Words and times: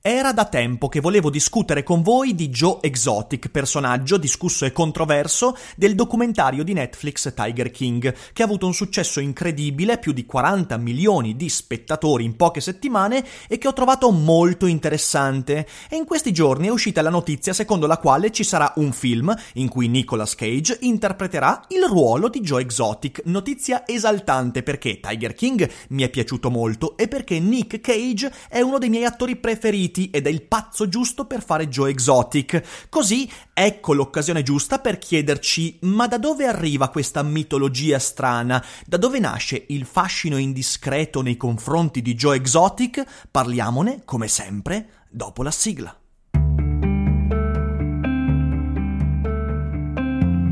Era 0.00 0.32
da 0.32 0.44
tempo 0.44 0.88
che 0.88 1.00
volevo 1.00 1.28
discutere 1.28 1.82
con 1.82 2.02
voi 2.02 2.36
di 2.36 2.50
Joe 2.50 2.78
Exotic, 2.82 3.48
personaggio 3.48 4.16
discusso 4.16 4.64
e 4.64 4.70
controverso 4.70 5.56
del 5.74 5.96
documentario 5.96 6.62
di 6.62 6.72
Netflix 6.72 7.34
Tiger 7.34 7.72
King, 7.72 8.14
che 8.32 8.42
ha 8.42 8.44
avuto 8.44 8.64
un 8.66 8.74
successo 8.74 9.18
incredibile, 9.18 9.98
più 9.98 10.12
di 10.12 10.24
40 10.24 10.76
milioni 10.76 11.34
di 11.34 11.48
spettatori 11.48 12.24
in 12.24 12.36
poche 12.36 12.60
settimane 12.60 13.24
e 13.48 13.58
che 13.58 13.66
ho 13.66 13.72
trovato 13.72 14.12
molto 14.12 14.66
interessante. 14.66 15.66
E 15.90 15.96
in 15.96 16.04
questi 16.04 16.30
giorni 16.32 16.68
è 16.68 16.70
uscita 16.70 17.02
la 17.02 17.10
notizia 17.10 17.52
secondo 17.52 17.88
la 17.88 17.98
quale 17.98 18.30
ci 18.30 18.44
sarà 18.44 18.72
un 18.76 18.92
film 18.92 19.34
in 19.54 19.68
cui 19.68 19.88
Nicolas 19.88 20.36
Cage 20.36 20.78
interpreterà 20.82 21.64
il 21.70 21.84
ruolo 21.88 22.28
di 22.28 22.38
Joe 22.38 22.62
Exotic. 22.62 23.22
Notizia 23.24 23.82
esaltante 23.84 24.62
perché 24.62 25.00
Tiger 25.00 25.34
King 25.34 25.68
mi 25.88 26.04
è 26.04 26.08
piaciuto 26.08 26.50
molto 26.50 26.96
e 26.96 27.08
perché 27.08 27.40
Nick 27.40 27.80
Cage 27.80 28.32
è 28.48 28.60
uno 28.60 28.78
dei 28.78 28.90
miei 28.90 29.04
attori 29.04 29.34
preferiti 29.34 29.86
ed 29.90 30.26
è 30.26 30.30
il 30.30 30.42
pazzo 30.42 30.88
giusto 30.88 31.26
per 31.26 31.42
fare 31.42 31.68
Joe 31.68 31.90
Exotic. 31.90 32.88
Così 32.88 33.30
ecco 33.52 33.92
l'occasione 33.92 34.42
giusta 34.42 34.78
per 34.78 34.98
chiederci 34.98 35.78
ma 35.82 36.06
da 36.06 36.18
dove 36.18 36.46
arriva 36.46 36.88
questa 36.88 37.22
mitologia 37.22 37.98
strana? 37.98 38.64
Da 38.86 38.96
dove 38.96 39.18
nasce 39.18 39.64
il 39.68 39.84
fascino 39.84 40.36
indiscreto 40.36 41.22
nei 41.22 41.36
confronti 41.36 42.02
di 42.02 42.14
Joe 42.14 42.36
Exotic? 42.36 43.04
Parliamone, 43.30 44.02
come 44.04 44.28
sempre, 44.28 45.06
dopo 45.10 45.42
la 45.42 45.50
sigla. 45.50 45.96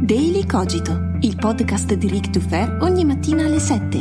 Daily 0.06 0.46
Cogito, 0.46 1.16
il 1.22 1.34
podcast 1.34 1.92
di 1.94 2.08
Rick 2.08 2.30
Dufer 2.30 2.78
ogni 2.80 3.04
mattina 3.04 3.44
alle 3.44 3.58
7. 3.58 3.98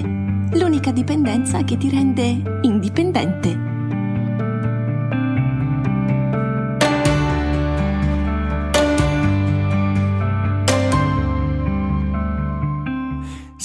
L'unica 0.52 0.92
dipendenza 0.92 1.64
che 1.64 1.78
ti 1.78 1.90
rende 1.90 2.60
indipendente. 2.62 3.65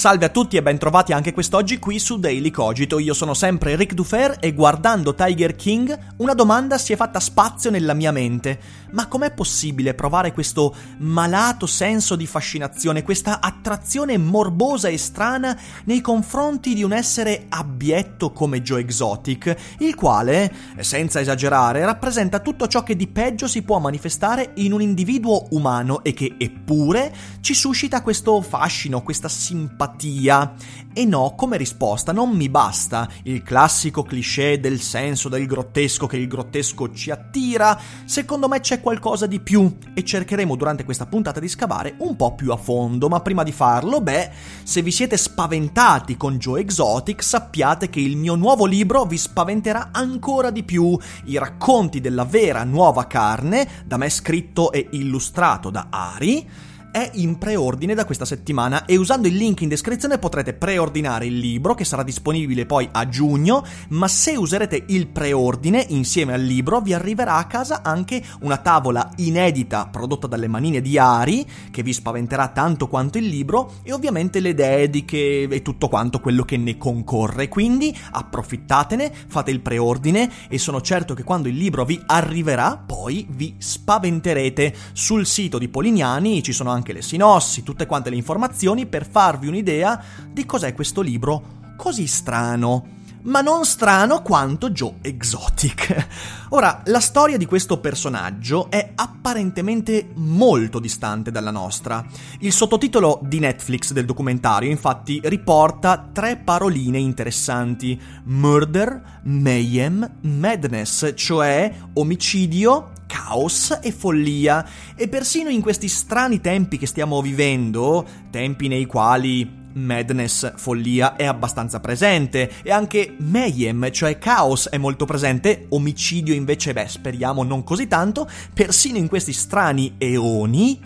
Salve 0.00 0.24
a 0.24 0.30
tutti 0.30 0.56
e 0.56 0.62
bentrovati 0.62 1.12
anche 1.12 1.34
quest'oggi 1.34 1.78
qui 1.78 1.98
su 1.98 2.18
Daily 2.18 2.50
Cogito. 2.50 2.98
Io 2.98 3.12
sono 3.12 3.34
sempre 3.34 3.76
Rick 3.76 3.92
Dufer 3.92 4.38
e 4.40 4.54
guardando 4.54 5.14
Tiger 5.14 5.54
King 5.54 6.14
una 6.16 6.32
domanda 6.32 6.78
si 6.78 6.94
è 6.94 6.96
fatta 6.96 7.20
spazio 7.20 7.68
nella 7.68 7.92
mia 7.92 8.10
mente. 8.10 8.58
Ma 8.92 9.08
com'è 9.08 9.30
possibile 9.30 9.92
provare 9.92 10.32
questo 10.32 10.74
malato 11.00 11.66
senso 11.66 12.16
di 12.16 12.26
fascinazione, 12.26 13.02
questa 13.02 13.40
attrazione 13.42 14.16
morbosa 14.16 14.88
e 14.88 14.96
strana 14.96 15.54
nei 15.84 16.00
confronti 16.00 16.72
di 16.72 16.82
un 16.82 16.94
essere 16.94 17.44
abietto 17.50 18.32
come 18.32 18.62
Joe 18.62 18.80
Exotic, 18.80 19.54
il 19.80 19.94
quale, 19.94 20.50
senza 20.78 21.20
esagerare, 21.20 21.84
rappresenta 21.84 22.38
tutto 22.38 22.68
ciò 22.68 22.82
che 22.82 22.96
di 22.96 23.06
peggio 23.06 23.46
si 23.46 23.60
può 23.60 23.78
manifestare 23.78 24.52
in 24.54 24.72
un 24.72 24.80
individuo 24.80 25.46
umano 25.50 26.02
e 26.02 26.14
che 26.14 26.36
eppure 26.38 27.14
ci 27.42 27.52
suscita 27.52 28.00
questo 28.00 28.40
fascino, 28.40 29.02
questa 29.02 29.28
simpatia 29.28 29.88
simpatia. 29.90 30.54
E 30.92 31.04
no, 31.04 31.34
come 31.36 31.56
risposta 31.56 32.12
non 32.12 32.30
mi 32.30 32.48
basta. 32.48 33.08
Il 33.22 33.42
classico 33.42 34.02
cliché 34.02 34.58
del 34.58 34.80
senso 34.80 35.28
del 35.28 35.46
grottesco 35.46 36.06
che 36.06 36.16
il 36.16 36.26
grottesco 36.26 36.92
ci 36.92 37.10
attira, 37.10 37.78
secondo 38.04 38.48
me 38.48 38.58
c'è 38.58 38.80
qualcosa 38.80 39.26
di 39.26 39.38
più 39.38 39.72
e 39.94 40.04
cercheremo 40.04 40.56
durante 40.56 40.84
questa 40.84 41.06
puntata 41.06 41.38
di 41.38 41.48
scavare 41.48 41.94
un 41.98 42.16
po' 42.16 42.34
più 42.34 42.50
a 42.50 42.56
fondo, 42.56 43.08
ma 43.08 43.20
prima 43.20 43.44
di 43.44 43.52
farlo, 43.52 44.00
beh, 44.00 44.30
se 44.64 44.82
vi 44.82 44.90
siete 44.90 45.16
spaventati 45.16 46.16
con 46.16 46.38
Joe 46.38 46.60
Exotic, 46.60 47.22
sappiate 47.22 47.88
che 47.88 48.00
il 48.00 48.16
mio 48.16 48.34
nuovo 48.34 48.66
libro 48.66 49.04
vi 49.04 49.16
spaventerà 49.16 49.90
ancora 49.92 50.50
di 50.50 50.64
più, 50.64 50.98
i 51.26 51.38
racconti 51.38 52.00
della 52.00 52.24
vera 52.24 52.64
nuova 52.64 53.06
carne, 53.06 53.84
da 53.84 53.96
me 53.96 54.10
scritto 54.10 54.72
e 54.72 54.88
illustrato 54.90 55.70
da 55.70 55.86
Ari, 55.88 56.48
è 56.92 57.10
in 57.14 57.38
preordine 57.38 57.94
da 57.94 58.04
questa 58.04 58.24
settimana 58.24 58.84
e 58.84 58.96
usando 58.96 59.28
il 59.28 59.36
link 59.36 59.60
in 59.60 59.68
descrizione 59.68 60.18
potrete 60.18 60.54
preordinare 60.54 61.26
il 61.26 61.38
libro 61.38 61.74
che 61.74 61.84
sarà 61.84 62.02
disponibile 62.02 62.66
poi 62.66 62.88
a 62.90 63.08
giugno, 63.08 63.64
ma 63.90 64.08
se 64.08 64.36
userete 64.36 64.84
il 64.88 65.06
preordine 65.06 65.84
insieme 65.88 66.34
al 66.34 66.42
libro 66.42 66.80
vi 66.80 66.92
arriverà 66.92 67.36
a 67.36 67.46
casa 67.46 67.82
anche 67.82 68.22
una 68.40 68.56
tavola 68.58 69.10
inedita 69.16 69.86
prodotta 69.86 70.26
dalle 70.26 70.48
manine 70.48 70.80
di 70.80 70.98
Ari 70.98 71.46
che 71.70 71.82
vi 71.82 71.92
spaventerà 71.92 72.48
tanto 72.48 72.88
quanto 72.88 73.18
il 73.18 73.26
libro 73.26 73.74
e 73.82 73.92
ovviamente 73.92 74.40
le 74.40 74.54
dediche 74.54 75.42
e 75.42 75.62
tutto 75.62 75.88
quanto 75.88 76.20
quello 76.20 76.44
che 76.44 76.56
ne 76.56 76.76
concorre. 76.76 77.48
Quindi 77.48 77.96
approfittatene, 78.10 79.12
fate 79.28 79.50
il 79.50 79.60
preordine 79.60 80.30
e 80.48 80.58
sono 80.58 80.80
certo 80.80 81.14
che 81.14 81.22
quando 81.22 81.48
il 81.48 81.56
libro 81.56 81.84
vi 81.84 82.00
arriverà 82.06 82.76
poi 82.84 83.26
vi 83.30 83.54
spaventerete. 83.56 84.74
Sul 84.92 85.26
sito 85.26 85.58
di 85.58 85.68
Polignani 85.68 86.42
ci 86.42 86.52
sono 86.52 86.70
anche 86.70 86.79
anche 86.80 86.92
le 86.94 87.02
sinossi, 87.02 87.62
tutte 87.62 87.86
quante 87.86 88.10
le 88.10 88.16
informazioni 88.16 88.86
per 88.86 89.06
farvi 89.06 89.46
un'idea 89.46 90.02
di 90.28 90.44
cos'è 90.46 90.74
questo 90.74 91.02
libro 91.02 91.58
così 91.76 92.06
strano 92.06 92.98
ma 93.22 93.40
non 93.40 93.64
strano 93.64 94.22
quanto 94.22 94.70
Joe 94.70 94.94
Exotic. 95.02 96.06
Ora, 96.50 96.82
la 96.86 97.00
storia 97.00 97.36
di 97.36 97.46
questo 97.46 97.78
personaggio 97.78 98.70
è 98.70 98.92
apparentemente 98.94 100.10
molto 100.14 100.78
distante 100.78 101.30
dalla 101.30 101.50
nostra. 101.50 102.04
Il 102.40 102.52
sottotitolo 102.52 103.20
di 103.22 103.38
Netflix 103.38 103.92
del 103.92 104.04
documentario 104.04 104.70
infatti 104.70 105.20
riporta 105.24 106.08
tre 106.12 106.36
paroline 106.36 106.98
interessanti: 106.98 108.00
murder, 108.24 109.20
mayhem, 109.24 110.18
madness, 110.22 111.12
cioè 111.14 111.72
omicidio, 111.94 112.92
caos 113.06 113.78
e 113.82 113.92
follia. 113.92 114.66
E 114.96 115.08
persino 115.08 115.50
in 115.50 115.60
questi 115.60 115.88
strani 115.88 116.40
tempi 116.40 116.78
che 116.78 116.86
stiamo 116.86 117.20
vivendo, 117.20 118.06
tempi 118.30 118.68
nei 118.68 118.86
quali 118.86 119.59
madness, 119.74 120.54
follia, 120.56 121.16
è 121.16 121.24
abbastanza 121.24 121.80
presente. 121.80 122.50
E 122.62 122.70
anche 122.70 123.14
mayhem, 123.18 123.90
cioè 123.90 124.18
caos, 124.18 124.68
è 124.68 124.78
molto 124.78 125.04
presente, 125.04 125.66
omicidio 125.70 126.34
invece, 126.34 126.72
beh, 126.72 126.88
speriamo 126.88 127.42
non 127.42 127.64
così 127.64 127.86
tanto, 127.86 128.28
persino 128.52 128.98
in 128.98 129.08
questi 129.08 129.32
strani 129.32 129.94
eoni. 129.98 130.80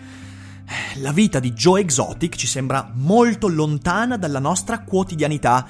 La 0.95 1.11
vita 1.11 1.39
di 1.39 1.53
Joe 1.53 1.81
Exotic 1.81 2.35
ci 2.35 2.47
sembra 2.47 2.91
molto 2.93 3.47
lontana 3.47 4.17
dalla 4.17 4.39
nostra 4.39 4.79
quotidianità. 4.79 5.67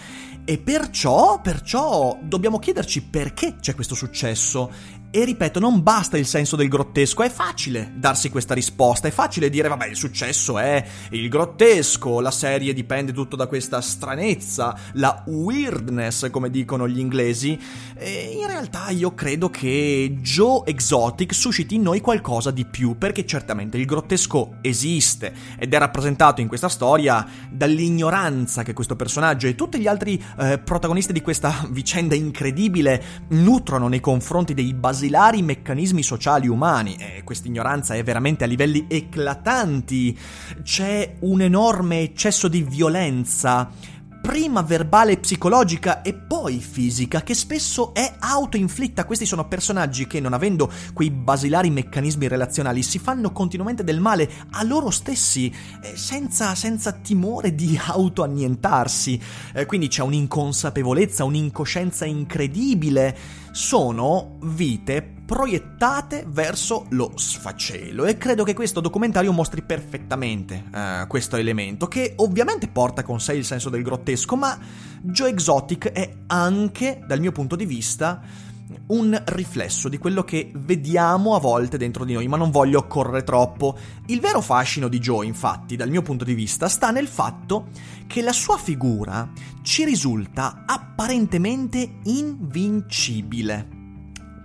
E 0.47 0.59
perciò, 0.59 1.41
perciò 1.41 2.19
dobbiamo 2.21 2.59
chiederci 2.59 3.01
perché 3.01 3.55
c'è 3.59 3.73
questo 3.73 3.95
successo 3.95 4.71
E 5.15 5.23
ripeto, 5.23 5.61
non 5.61 5.81
basta 5.81 6.17
il 6.17 6.25
senso 6.25 6.57
del 6.57 6.67
grottesco, 6.67 7.23
è 7.23 7.29
facile 7.29 7.93
darsi 7.95 8.29
questa 8.29 8.53
risposta, 8.53 9.07
è 9.07 9.11
facile 9.11 9.49
dire 9.49 9.69
vabbè 9.69 9.87
il 9.87 9.95
successo 9.95 10.59
è 10.59 10.85
il 11.11 11.29
grottesco, 11.29 12.19
la 12.19 12.31
serie 12.31 12.73
dipende 12.73 13.13
tutto 13.13 13.37
da 13.37 13.47
questa 13.47 13.79
stranezza, 13.79 14.77
la 14.95 15.23
weirdness 15.25 16.29
come 16.29 16.49
dicono 16.49 16.85
gli 16.85 16.99
inglesi. 16.99 17.57
E 17.97 18.39
in 18.41 18.45
realtà 18.45 18.89
io 18.89 19.13
credo 19.13 19.49
che 19.49 20.17
Joe 20.19 20.63
Exotic 20.65 21.33
susciti 21.33 21.75
in 21.75 21.83
noi 21.83 22.01
qualcosa 22.01 22.51
di 22.51 22.65
più, 22.65 22.97
perché 22.97 23.25
certamente 23.25 23.77
il 23.77 23.85
grottesco 23.85 24.57
esiste 24.59 25.33
ed 25.57 25.73
è 25.73 25.77
rappresentato 25.77 26.41
in 26.41 26.49
questa 26.49 26.67
storia 26.67 27.25
dall'ignoranza 27.49 28.63
che 28.63 28.73
questo 28.73 28.97
personaggio 28.97 29.47
e 29.47 29.55
tutti 29.55 29.79
gli 29.79 29.87
altri 29.87 30.21
eh, 30.39 30.59
protagonisti 30.59 31.13
di 31.13 31.21
questa 31.21 31.65
vicenda 31.69 32.15
incredibile 32.15 33.01
nutrono 33.29 33.87
nei 33.87 34.01
confronti 34.01 34.53
dei 34.53 34.73
basilari 35.05 35.43
meccanismi 35.43 36.01
sociali 36.01 36.47
umani 36.47 36.95
e 36.95 37.21
questa 37.23 37.47
ignoranza 37.47 37.93
è 37.93 38.03
veramente 38.03 38.43
a 38.43 38.47
livelli 38.47 38.85
eclatanti. 38.89 40.17
C'è 40.63 41.17
un 41.19 41.41
enorme 41.41 41.99
eccesso 41.99 42.47
di 42.47 42.63
violenza 42.63 43.69
prima 44.25 44.63
verbale 44.63 45.11
e 45.11 45.17
psicologica 45.17 46.01
e 46.01 46.15
poi 46.15 46.59
fisica, 46.59 47.21
che 47.21 47.35
spesso 47.35 47.93
è 47.93 48.15
autoinflitta. 48.17 49.05
Questi 49.05 49.27
sono 49.27 49.47
personaggi 49.47 50.07
che, 50.07 50.19
non 50.19 50.33
avendo 50.33 50.71
quei 50.95 51.11
basilari 51.11 51.69
meccanismi 51.69 52.27
relazionali, 52.27 52.81
si 52.81 52.97
fanno 52.97 53.31
continuamente 53.31 53.83
del 53.83 53.99
male 53.99 54.27
a 54.53 54.63
loro 54.63 54.89
stessi, 54.89 55.53
eh, 55.83 55.95
senza, 55.95 56.55
senza 56.55 56.93
timore 56.93 57.53
di 57.53 57.79
autoannientarsi. 57.79 59.21
Eh, 59.53 59.67
quindi 59.67 59.89
c'è 59.89 60.01
un'inconsapevolezza, 60.01 61.23
un'incoscienza 61.23 62.05
incredibile. 62.05 63.43
Sono 63.55 64.35
vite 64.41 65.01
proiettate 65.25 66.25
verso 66.27 66.87
lo 66.89 67.13
sfacelo 67.15 68.03
e 68.03 68.17
credo 68.17 68.43
che 68.43 68.53
questo 68.53 68.81
documentario 68.81 69.31
mostri 69.31 69.61
perfettamente 69.61 70.65
uh, 70.73 71.07
questo 71.07 71.37
elemento 71.37 71.87
che 71.87 72.15
ovviamente 72.17 72.67
porta 72.67 73.01
con 73.01 73.21
sé 73.21 73.33
il 73.33 73.45
senso 73.45 73.69
del 73.69 73.81
grottesco 73.81 74.35
ma 74.35 74.59
Joe 75.01 75.29
Exotic 75.29 75.87
è 75.93 76.15
anche 76.27 77.01
dal 77.07 77.21
mio 77.21 77.31
punto 77.31 77.55
di 77.55 77.65
vista 77.65 78.21
un 78.87 79.21
riflesso 79.25 79.89
di 79.89 79.97
quello 79.97 80.23
che 80.23 80.51
vediamo 80.53 81.35
a 81.35 81.39
volte 81.39 81.77
dentro 81.77 82.05
di 82.05 82.13
noi, 82.13 82.27
ma 82.27 82.37
non 82.37 82.51
voglio 82.51 82.87
correre 82.87 83.23
troppo. 83.23 83.77
Il 84.07 84.19
vero 84.19 84.41
fascino 84.41 84.87
di 84.87 84.99
Joe, 84.99 85.25
infatti, 85.25 85.75
dal 85.75 85.89
mio 85.89 86.01
punto 86.01 86.23
di 86.23 86.33
vista, 86.33 86.67
sta 86.67 86.91
nel 86.91 87.07
fatto 87.07 87.67
che 88.07 88.21
la 88.21 88.33
sua 88.33 88.57
figura 88.57 89.29
ci 89.61 89.83
risulta 89.83 90.63
apparentemente 90.65 91.99
invincibile. 92.03 93.67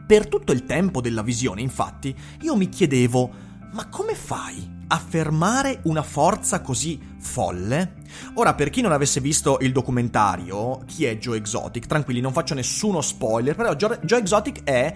Per 0.07 0.27
tutto 0.29 0.53
il 0.53 0.65
tempo 0.65 1.01
della 1.01 1.23
visione, 1.23 1.61
infatti, 1.61 2.15
io 2.43 2.57
mi 2.57 2.69
chiedevo, 2.69 3.31
ma 3.73 3.89
come 3.89 4.15
fai 4.15 4.79
a 4.93 4.99
fermare 4.99 5.81
una 5.85 6.03
forza 6.03 6.61
così 6.61 7.01
folle? 7.19 7.99
Ora, 8.35 8.55
per 8.55 8.71
chi 8.71 8.81
non 8.81 8.91
avesse 8.91 9.21
visto 9.21 9.59
il 9.61 9.71
documentario, 9.71 10.83
chi 10.85 11.05
è 11.05 11.17
Joe 11.17 11.37
Exotic? 11.37 11.87
Tranquilli, 11.87 12.21
non 12.21 12.33
faccio 12.33 12.55
nessuno 12.55 13.01
spoiler, 13.01 13.55
però 13.55 13.75
Joe 13.75 14.19
Exotic 14.19 14.65
è 14.65 14.95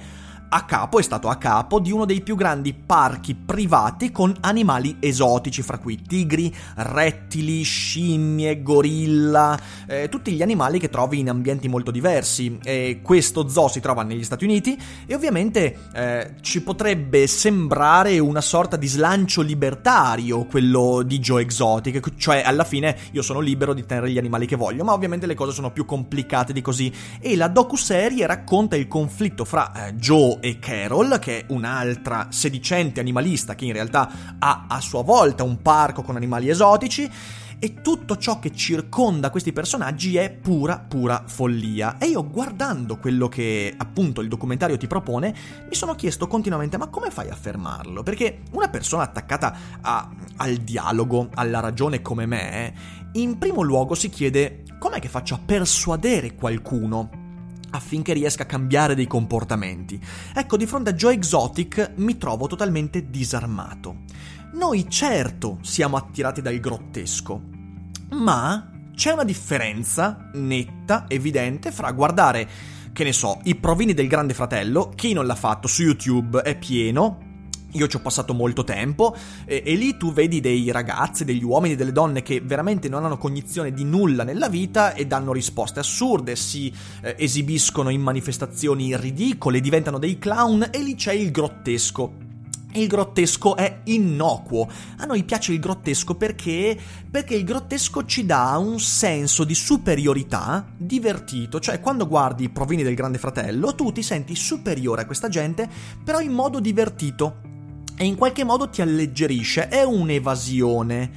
a 0.54 0.62
capo, 0.62 1.00
è 1.00 1.02
stato 1.02 1.28
a 1.28 1.34
capo 1.34 1.80
di 1.80 1.90
uno 1.90 2.04
dei 2.04 2.20
più 2.20 2.36
grandi 2.36 2.74
parchi 2.74 3.34
privati 3.34 4.12
con 4.12 4.32
animali 4.38 4.98
esotici, 5.00 5.62
fra 5.62 5.78
cui 5.78 6.00
tigri, 6.00 6.54
rettili, 6.76 7.62
scimmie, 7.62 8.62
gorilla, 8.62 9.58
eh, 9.88 10.08
tutti 10.08 10.30
gli 10.30 10.42
animali 10.42 10.78
che 10.78 10.90
trovi 10.90 11.18
in 11.18 11.28
ambienti 11.28 11.66
molto 11.66 11.90
diversi. 11.90 12.56
E 12.62 13.00
questo 13.02 13.48
zoo 13.48 13.66
si 13.66 13.80
trova 13.80 14.04
negli 14.04 14.22
Stati 14.22 14.44
Uniti 14.44 14.80
e 15.06 15.14
ovviamente 15.16 15.76
eh, 15.92 16.34
ci 16.40 16.62
potrebbe 16.62 17.26
sembrare 17.26 18.20
una 18.20 18.40
sorta 18.40 18.76
di 18.76 18.86
slancio 18.86 19.42
libertario 19.42 20.44
quello 20.44 21.02
di 21.04 21.18
Joe 21.18 21.42
Exotic, 21.42 22.14
cioè 22.16 22.42
alla 22.44 22.64
fine 22.64 22.96
io 23.10 23.22
sono 23.22 23.40
libero 23.40 23.74
di 23.74 23.84
tenere 23.84 24.08
gli 24.08 24.18
animali 24.18 24.46
che 24.46 24.54
voglio, 24.54 24.84
ma 24.84 24.92
ovviamente 24.92 25.26
le 25.26 25.34
cose 25.34 25.50
sono 25.50 25.72
più 25.72 25.84
complicate 25.84 26.52
di 26.52 26.62
così. 26.62 26.92
E 27.18 27.34
la 27.34 27.48
docuserie 27.48 28.24
racconta 28.24 28.76
il 28.76 28.86
conflitto 28.86 29.44
fra 29.44 29.88
eh, 29.88 29.94
Joe 29.94 30.42
e 30.44 30.58
Carol, 30.58 31.19
che 31.19 31.38
è 31.38 31.44
un'altra 31.49 32.26
sedicente 32.29 33.00
animalista 33.00 33.55
che 33.55 33.64
in 33.64 33.73
realtà 33.73 34.37
ha 34.38 34.67
a 34.69 34.79
sua 34.79 35.02
volta 35.02 35.43
un 35.43 35.62
parco 35.62 36.02
con 36.02 36.17
animali 36.17 36.50
esotici 36.50 37.11
e 37.58 37.81
tutto 37.81 38.19
ciò 38.19 38.41
che 38.41 38.52
circonda 38.52 39.31
questi 39.31 39.55
personaggi 39.55 40.19
è 40.19 40.31
pura, 40.31 40.79
pura 40.87 41.23
follia. 41.26 41.96
E 41.96 42.08
io 42.08 42.29
guardando 42.29 42.99
quello 42.99 43.26
che 43.26 43.73
appunto 43.75 44.20
il 44.20 44.29
documentario 44.29 44.76
ti 44.76 44.87
propone, 44.87 45.35
mi 45.67 45.75
sono 45.75 45.94
chiesto 45.94 46.26
continuamente 46.26 46.76
ma 46.76 46.88
come 46.88 47.08
fai 47.08 47.31
a 47.31 47.35
fermarlo? 47.35 48.02
Perché 48.02 48.43
una 48.52 48.69
persona 48.69 49.05
attaccata 49.05 49.56
a, 49.81 50.11
al 50.37 50.56
dialogo, 50.56 51.31
alla 51.32 51.61
ragione 51.61 52.02
come 52.02 52.26
me, 52.26 52.75
in 53.12 53.38
primo 53.38 53.62
luogo 53.62 53.94
si 53.94 54.11
chiede 54.11 54.64
com'è 54.79 55.00
che 55.00 55.08
faccio 55.08 55.37
a 55.37 55.40
persuadere 55.43 56.35
qualcuno 56.35 57.23
affinché 57.75 58.12
riesca 58.12 58.44
a 58.44 58.47
cambiare 58.47 58.94
dei 58.94 59.06
comportamenti. 59.06 60.00
Ecco, 60.32 60.56
di 60.56 60.67
fronte 60.67 60.91
a 60.91 60.94
Joe 60.94 61.15
Exotic 61.15 61.93
mi 61.97 62.17
trovo 62.17 62.47
totalmente 62.47 63.11
disarmato. 63.11 64.03
Noi 64.53 64.88
certo 64.88 65.59
siamo 65.62 65.97
attirati 65.97 66.41
dal 66.41 66.59
grottesco, 66.61 67.43
ma 68.11 68.71
c'è 68.94 69.11
una 69.11 69.25
differenza 69.25 70.31
netta, 70.35 71.06
evidente, 71.09 71.73
fra 71.73 71.91
guardare, 71.91 72.49
che 72.93 73.03
ne 73.03 73.12
so, 73.12 73.41
i 73.44 73.56
provini 73.56 73.93
del 73.93 74.06
Grande 74.06 74.35
Fratello, 74.35 74.93
chi 74.94 75.12
non 75.12 75.26
l'ha 75.26 75.35
fatto 75.35 75.67
su 75.67 75.82
YouTube 75.82 76.41
è 76.43 76.56
pieno, 76.56 77.32
io 77.75 77.87
ci 77.87 77.97
ho 77.97 78.00
passato 78.00 78.35
molto 78.35 78.65
tempo 78.65 79.17
e, 79.44 79.62
e, 79.65 79.75
lì 79.75 79.97
tu 79.97 80.12
vedi 80.12 80.41
dei 80.41 80.71
ragazzi, 80.71 81.25
degli 81.25 81.44
uomini, 81.44 81.76
delle 81.76 81.93
donne 81.93 82.23
che 82.23 82.41
veramente 82.41 82.88
non 82.88 83.05
hanno 83.05 83.19
cognizione 83.19 83.73
di 83.73 83.85
nulla 83.85 84.25
nella 84.25 84.49
vita 84.49 84.94
e 84.94 85.06
danno 85.06 85.32
risposte 85.32 85.81
assurde, 85.81 86.37
si 86.37 86.73
eh, 87.03 87.17
esibiscono 87.19 87.91
in 87.91 88.00
manifestazioni 88.00 88.97
ridicole, 88.97 89.61
diventano 89.61 89.99
dei 89.99 90.19
clown 90.19 90.69
e 90.71 90.82
lì 90.82 90.94
c'è 90.94 91.12
il 91.12 91.31
grottesco. 91.31 92.23
Il 92.76 92.88
grottesco 92.88 93.55
è 93.55 93.82
innocuo. 93.85 94.69
A 94.97 95.05
noi 95.05 95.23
piace 95.23 95.53
il 95.53 95.61
grottesco 95.61 96.17
perché? 96.17 96.76
Perché 97.09 97.37
il 97.37 97.44
grottesco 97.44 98.05
ci 98.05 98.26
dà 98.26 98.56
un 98.59 98.81
senso 98.81 99.44
di 99.44 99.55
superiorità 99.55 100.67
divertito, 100.76 101.61
cioè 101.61 101.79
quando 101.79 102.09
guardi 102.09 102.44
i 102.44 102.49
provini 102.49 102.82
del 102.82 102.97
Grande 102.97 103.19
Fratello 103.19 103.76
tu 103.76 103.93
ti 103.93 104.03
senti 104.03 104.35
superiore 104.35 105.03
a 105.03 105.06
questa 105.06 105.29
gente, 105.29 105.69
però 106.03 106.19
in 106.19 106.32
modo 106.32 106.59
divertito 106.59 107.53
e 107.96 108.05
in 108.05 108.17
qualche 108.17 108.44
modo 108.44 108.69
ti 108.69 108.82
alleggerisce, 108.82 109.69
è 109.69 109.82
un'evasione. 109.82 111.11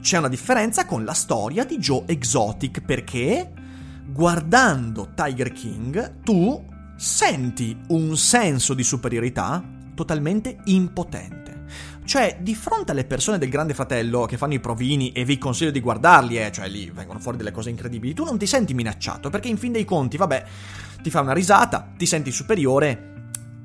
C'è 0.00 0.18
una 0.18 0.28
differenza 0.28 0.84
con 0.84 1.04
la 1.04 1.12
storia 1.12 1.64
di 1.64 1.78
Joe 1.78 2.04
Exotic 2.06 2.80
perché 2.80 3.52
guardando 4.06 5.12
Tiger 5.14 5.52
King 5.52 6.20
tu 6.22 6.70
senti 6.96 7.76
un 7.88 8.16
senso 8.16 8.74
di 8.74 8.82
superiorità 8.82 9.62
totalmente 9.94 10.58
impotente. 10.64 11.40
Cioè, 12.04 12.38
di 12.40 12.54
fronte 12.54 12.90
alle 12.90 13.04
persone 13.04 13.38
del 13.38 13.48
Grande 13.48 13.74
Fratello 13.74 14.24
che 14.26 14.36
fanno 14.36 14.54
i 14.54 14.60
provini 14.60 15.12
e 15.12 15.24
vi 15.24 15.38
consiglio 15.38 15.70
di 15.70 15.80
guardarli, 15.80 16.36
eh, 16.36 16.50
cioè 16.50 16.68
lì 16.68 16.90
vengono 16.90 17.20
fuori 17.20 17.36
delle 17.36 17.52
cose 17.52 17.70
incredibili, 17.70 18.12
tu 18.12 18.24
non 18.24 18.38
ti 18.38 18.46
senti 18.46 18.74
minacciato 18.74 19.30
perché 19.30 19.48
in 19.48 19.56
fin 19.56 19.72
dei 19.72 19.84
conti, 19.84 20.16
vabbè, 20.16 20.44
ti 21.00 21.10
fa 21.10 21.20
una 21.20 21.32
risata, 21.32 21.92
ti 21.96 22.06
senti 22.06 22.32
superiore 22.32 23.11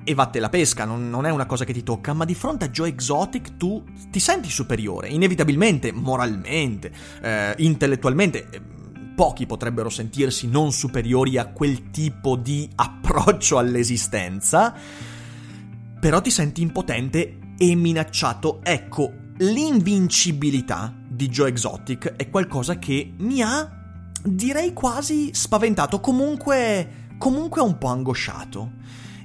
e 0.08 0.14
vatte 0.14 0.40
la 0.40 0.48
pesca, 0.48 0.86
non, 0.86 1.10
non, 1.10 1.26
è 1.26 1.32
una 1.32 1.46
cosa 1.46 1.66
che 1.66 1.74
ti 1.74 1.84
tocca, 1.84 2.14
ma 2.14 2.24
di 2.24 2.34
fronte 2.34 2.64
a 2.64 2.70
Joe 2.70 2.88
Exotic 2.88 3.58
tu 3.58 3.84
ti 4.10 4.22
senti 4.22 4.50
superiore, 4.50 5.10
inevitabilmente, 5.10 5.92
moralmente, 5.92 6.94
eh, 7.22 7.54
intellettualmente. 7.58 8.48
Eh, 8.50 8.62
pochi 9.14 9.46
potrebbero 9.46 9.90
sentirsi 9.90 10.48
non 10.48 10.72
superiori 10.72 11.38
a 11.38 11.48
quel 11.48 11.92
tipo 11.92 12.38
di 12.38 12.70
approccio 12.76 13.58
all'esistenza, 13.58 14.74
però 16.00 16.22
ti 16.22 16.32
senti 16.32 16.62
impotente 16.62 17.40
e 17.58 17.76
minacciato. 17.76 18.62
Ecco, 18.64 19.12
l'invincibilità 19.40 20.96
di 21.06 21.28
Joe 21.28 21.50
Exotic 21.50 22.16
è 22.16 22.30
qualcosa 22.30 22.80
che 22.80 23.12
mi 23.18 23.42
ha, 23.42 23.70
direi 24.24 24.72
quasi 24.72 25.32
spaventato, 25.34 26.00
comunque, 26.00 27.08
comunque 27.18 27.60
un 27.60 27.78
po' 27.78 27.88
angosciato. 27.88 28.72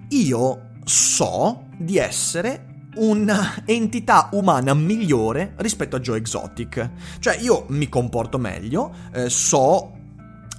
Io 0.09 0.71
so 0.85 1.67
di 1.77 1.97
essere 1.97 2.67
un'entità 2.95 4.29
umana 4.33 4.75
migliore 4.75 5.55
rispetto 5.57 5.97
a 5.97 6.01
Joe 6.01 6.19
Exotic. 6.19 6.91
Cioè 7.19 7.37
io 7.37 7.65
mi 7.69 7.89
comporto 7.89 8.39
meglio, 8.39 8.93
eh, 9.13 9.31
so 9.31 9.93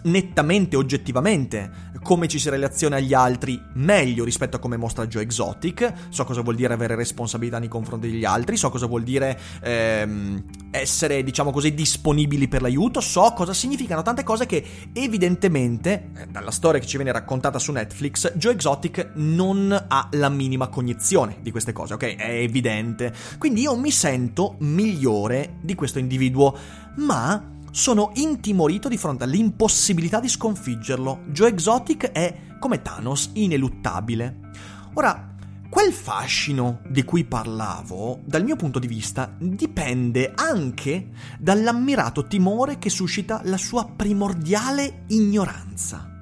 nettamente, 0.03 0.75
oggettivamente, 0.75 1.91
come 2.03 2.27
ci 2.27 2.37
si 2.37 2.49
relaziona 2.49 2.97
agli 2.97 3.13
altri 3.15 3.59
meglio 3.73 4.23
rispetto 4.23 4.57
a 4.57 4.59
come 4.59 4.77
mostra 4.77 5.07
Joe 5.07 5.23
Exotic, 5.23 5.93
so 6.09 6.23
cosa 6.25 6.41
vuol 6.41 6.55
dire 6.55 6.73
avere 6.73 6.93
responsabilità 6.93 7.57
nei 7.57 7.67
confronti 7.67 8.11
degli 8.11 8.25
altri, 8.25 8.57
so 8.57 8.69
cosa 8.69 8.85
vuol 8.85 9.01
dire 9.01 9.39
ehm, 9.63 10.43
essere, 10.69 11.23
diciamo 11.23 11.49
così, 11.51 11.73
disponibili 11.73 12.47
per 12.47 12.61
l'aiuto, 12.61 12.99
so 12.99 13.33
cosa 13.35 13.53
significano 13.53 14.03
tante 14.03 14.23
cose 14.23 14.45
che 14.45 14.63
evidentemente, 14.93 16.11
eh, 16.15 16.27
dalla 16.27 16.51
storia 16.51 16.79
che 16.79 16.85
ci 16.85 16.97
viene 16.97 17.11
raccontata 17.11 17.57
su 17.57 17.71
Netflix, 17.71 18.33
Joe 18.35 18.53
Exotic 18.53 19.11
non 19.15 19.71
ha 19.87 20.09
la 20.11 20.29
minima 20.29 20.67
cognizione 20.67 21.37
di 21.41 21.49
queste 21.49 21.71
cose, 21.71 21.93
ok? 21.95 22.15
È 22.15 22.29
evidente. 22.29 23.13
Quindi 23.39 23.61
io 23.61 23.75
mi 23.75 23.91
sento 23.91 24.55
migliore 24.59 25.55
di 25.61 25.73
questo 25.73 25.99
individuo, 25.99 26.55
ma 26.97 27.51
sono 27.73 28.11
intimorito 28.13 28.87
di 28.87 28.97
fronte 28.97 29.23
all'impossibilità 29.23 30.19
di 30.19 30.29
sconfiggerlo. 30.29 31.23
Joe 31.29 31.49
Exotic 31.49 32.11
è, 32.11 32.57
come 32.59 32.83
Thanos, 32.83 33.31
ineluttabile. 33.33 34.51
Ora, 34.93 35.31
Quel 35.73 35.91
fascino 35.91 36.81
di 36.87 37.03
cui 37.03 37.23
parlavo, 37.23 38.19
dal 38.25 38.43
mio 38.43 38.55
punto 38.55 38.77
di 38.77 38.85
vista, 38.85 39.35
dipende 39.39 40.31
anche 40.35 41.09
dall'ammirato 41.39 42.27
timore 42.27 42.77
che 42.77 42.91
suscita 42.91 43.41
la 43.45 43.57
sua 43.57 43.87
primordiale 43.87 45.05
ignoranza. 45.07 46.12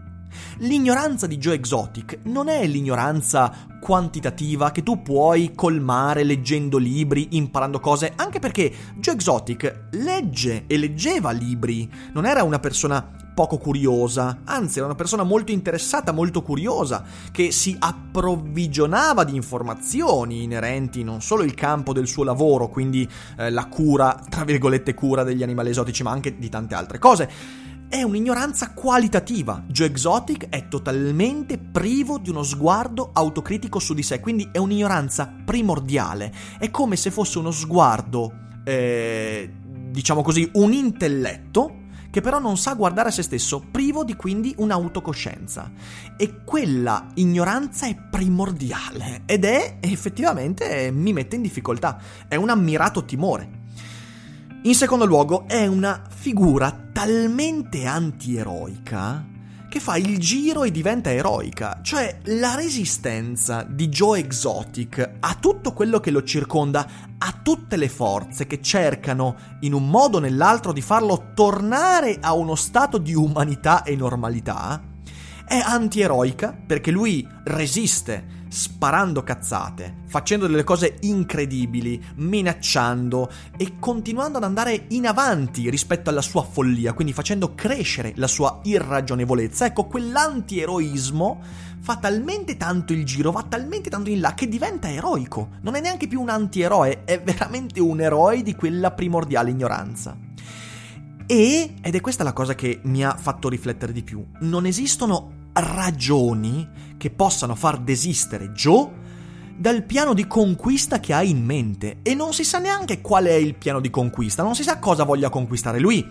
L'ignoranza 0.62 1.26
di 1.26 1.38
Joe 1.38 1.56
Exotic 1.56 2.20
non 2.26 2.48
è 2.48 2.68
l'ignoranza 2.68 3.52
quantitativa 3.82 4.70
che 4.70 4.84
tu 4.84 5.02
puoi 5.02 5.54
colmare 5.56 6.24
leggendo 6.24 6.78
libri, 6.78 7.30
imparando 7.32 7.80
cose, 7.80 8.14
anche 8.16 8.38
perché 8.38 8.72
Joe 8.98 9.16
Exotic 9.16 9.88
legge 9.94 10.66
e 10.68 10.78
leggeva 10.78 11.32
libri, 11.32 11.90
non 12.14 12.28
era 12.28 12.44
una 12.44 12.60
persona 12.60 13.04
poco 13.34 13.58
curiosa, 13.58 14.42
anzi 14.44 14.78
era 14.78 14.86
una 14.86 14.96
persona 14.96 15.24
molto 15.24 15.52
interessata, 15.52 16.12
molto 16.12 16.44
curiosa, 16.44 17.04
che 17.32 17.50
si 17.50 17.76
approvvigionava 17.80 19.24
di 19.24 19.36
informazioni 19.36 20.44
inerenti 20.44 21.04
non 21.04 21.22
solo 21.22 21.42
il 21.42 21.56
campo 21.56 21.92
del 21.92 22.06
suo 22.06 22.24
lavoro, 22.24 22.70
quindi 22.70 23.10
eh, 23.38 23.50
la 23.50 23.66
cura, 23.66 24.22
tra 24.30 24.44
virgolette 24.44 24.94
cura 24.94 25.24
degli 25.24 25.42
animali 25.42 25.72
esotici, 25.72 26.04
ma 26.04 26.12
anche 26.12 26.38
di 26.38 26.50
tante 26.50 26.76
altre 26.76 27.00
cose. 27.00 27.70
È 27.92 28.04
un'ignoranza 28.04 28.72
qualitativa. 28.72 29.66
Joe 29.68 29.88
Exotic 29.88 30.48
è 30.48 30.70
totalmente 30.70 31.58
privo 31.58 32.20
di 32.20 32.30
uno 32.30 32.42
sguardo 32.42 33.10
autocritico 33.12 33.80
su 33.80 33.94
di 33.94 34.02
sé, 34.02 34.22
quindi 34.22 34.48
è 34.50 34.60
un'ignoranza 34.60 35.30
primordiale. 35.44 36.34
È 36.58 36.72
come 36.72 36.96
se 36.96 37.12
fosse 37.12 37.38
uno 37.38 37.52
sguardo, 37.52 38.32
eh, 38.64 39.52
diciamo 39.90 40.22
così, 40.22 40.50
un 40.54 40.72
intelletto 40.72 41.80
che 42.10 42.22
però 42.22 42.40
non 42.40 42.56
sa 42.56 42.76
guardare 42.76 43.10
a 43.10 43.12
se 43.12 43.24
stesso, 43.24 43.62
privo 43.70 44.06
di 44.06 44.16
quindi 44.16 44.56
un'autocoscienza. 44.58 45.70
E 46.16 46.46
quella 46.46 47.08
ignoranza 47.16 47.88
è 47.88 47.98
primordiale 48.10 49.24
ed 49.26 49.44
è 49.44 49.80
effettivamente 49.82 50.92
mi 50.94 51.12
mette 51.12 51.36
in 51.36 51.42
difficoltà, 51.42 52.00
è 52.30 52.38
un 52.38 52.48
ammirato 52.48 53.04
timore. 53.04 53.60
In 54.64 54.76
secondo 54.76 55.06
luogo 55.06 55.48
è 55.48 55.66
una 55.66 56.04
figura 56.08 56.90
talmente 56.92 57.88
antieroica 57.88 59.26
che 59.68 59.80
fa 59.80 59.98
il 59.98 60.20
giro 60.20 60.64
e 60.64 60.70
diventa 60.70 61.12
eroica, 61.12 61.80
cioè 61.82 62.20
la 62.26 62.54
resistenza 62.54 63.64
di 63.64 63.90
Joe 63.90 64.20
Exotic 64.20 65.14
a 65.20 65.36
tutto 65.40 65.74
quello 65.74 66.00
che 66.00 66.12
lo 66.12 66.22
circonda, 66.22 66.88
a 67.18 67.40
tutte 67.42 67.76
le 67.76 67.90
forze 67.90 68.46
che 68.46 68.62
cercano 68.62 69.36
in 69.62 69.74
un 69.74 69.90
modo 69.90 70.18
o 70.18 70.20
nell'altro 70.20 70.74
di 70.74 70.82
farlo 70.82 71.32
tornare 71.34 72.20
a 72.22 72.34
uno 72.34 72.54
stato 72.54 73.00
di 73.00 73.16
umanità 73.16 73.82
e 73.82 73.96
normalità, 73.96 74.80
è 75.44 75.58
antieroica 75.58 76.56
perché 76.68 76.92
lui 76.92 77.28
resiste 77.46 78.41
sparando 78.52 79.24
cazzate, 79.24 80.00
facendo 80.08 80.46
delle 80.46 80.66
cose 80.66 80.98
incredibili, 81.02 82.04
minacciando 82.16 83.32
e 83.56 83.80
continuando 83.80 84.40
ad 84.40 84.44
andare 84.44 84.88
in 84.90 85.08
avanti 85.08 85.70
rispetto 85.70 86.10
alla 86.10 86.22
sua 86.22 86.44
follia, 86.44 86.92
quindi 86.92 87.14
facendo 87.14 87.56
crescere 87.56 88.12
la 88.18 88.28
sua 88.28 88.60
irragionevolezza. 88.64 89.66
Ecco, 89.66 89.86
quell'antieroismo 89.86 91.42
fa 91.80 91.96
talmente 91.96 92.58
tanto 92.58 92.92
il 92.92 93.06
giro, 93.06 93.32
va 93.32 93.44
talmente 93.48 93.90
tanto 93.90 94.10
in 94.10 94.20
là 94.20 94.34
che 94.34 94.50
diventa 94.50 94.92
eroico. 94.92 95.52
Non 95.62 95.76
è 95.76 95.80
neanche 95.80 96.08
più 96.08 96.20
un 96.20 96.30
antieroe, 96.30 97.06
è 97.06 97.22
veramente 97.24 97.80
un 97.80 98.02
eroe 98.02 98.44
di 98.44 98.54
quella 98.54 98.92
primordiale 98.92 99.50
ignoranza. 99.50 100.18
E, 101.26 101.76
ed 101.82 101.96
è 101.96 102.02
questa 102.02 102.26
la 102.26 102.34
cosa 102.34 102.54
che 102.54 102.82
mi 102.84 103.06
ha 103.06 103.16
fatto 103.16 103.48
riflettere 103.48 103.94
di 103.94 104.04
più, 104.04 104.26
non 104.42 104.66
esistono 104.66 105.40
ragioni 105.54 106.68
che 106.98 107.10
possano 107.10 107.56
far 107.56 107.80
desistere 107.80 108.52
Joe 108.52 109.00
dal 109.58 109.84
piano 109.84 110.14
di 110.14 110.26
conquista 110.26 111.00
che 111.00 111.14
ha 111.14 111.22
in 111.22 111.44
mente 111.44 112.00
e 112.02 112.16
non 112.16 112.34
si 112.34 112.44
sa 112.44 112.58
neanche 112.58 113.02
qual 113.02 113.26
è 113.26 113.34
il 113.34 113.56
piano 113.56 113.80
di 113.80 113.90
conquista, 113.90 114.44
non 114.44 114.56
si 114.56 114.64
sa 114.64 114.80
cosa 114.80 115.04
voglia 115.04 115.30
conquistare. 115.30 115.80
Lui 115.80 116.04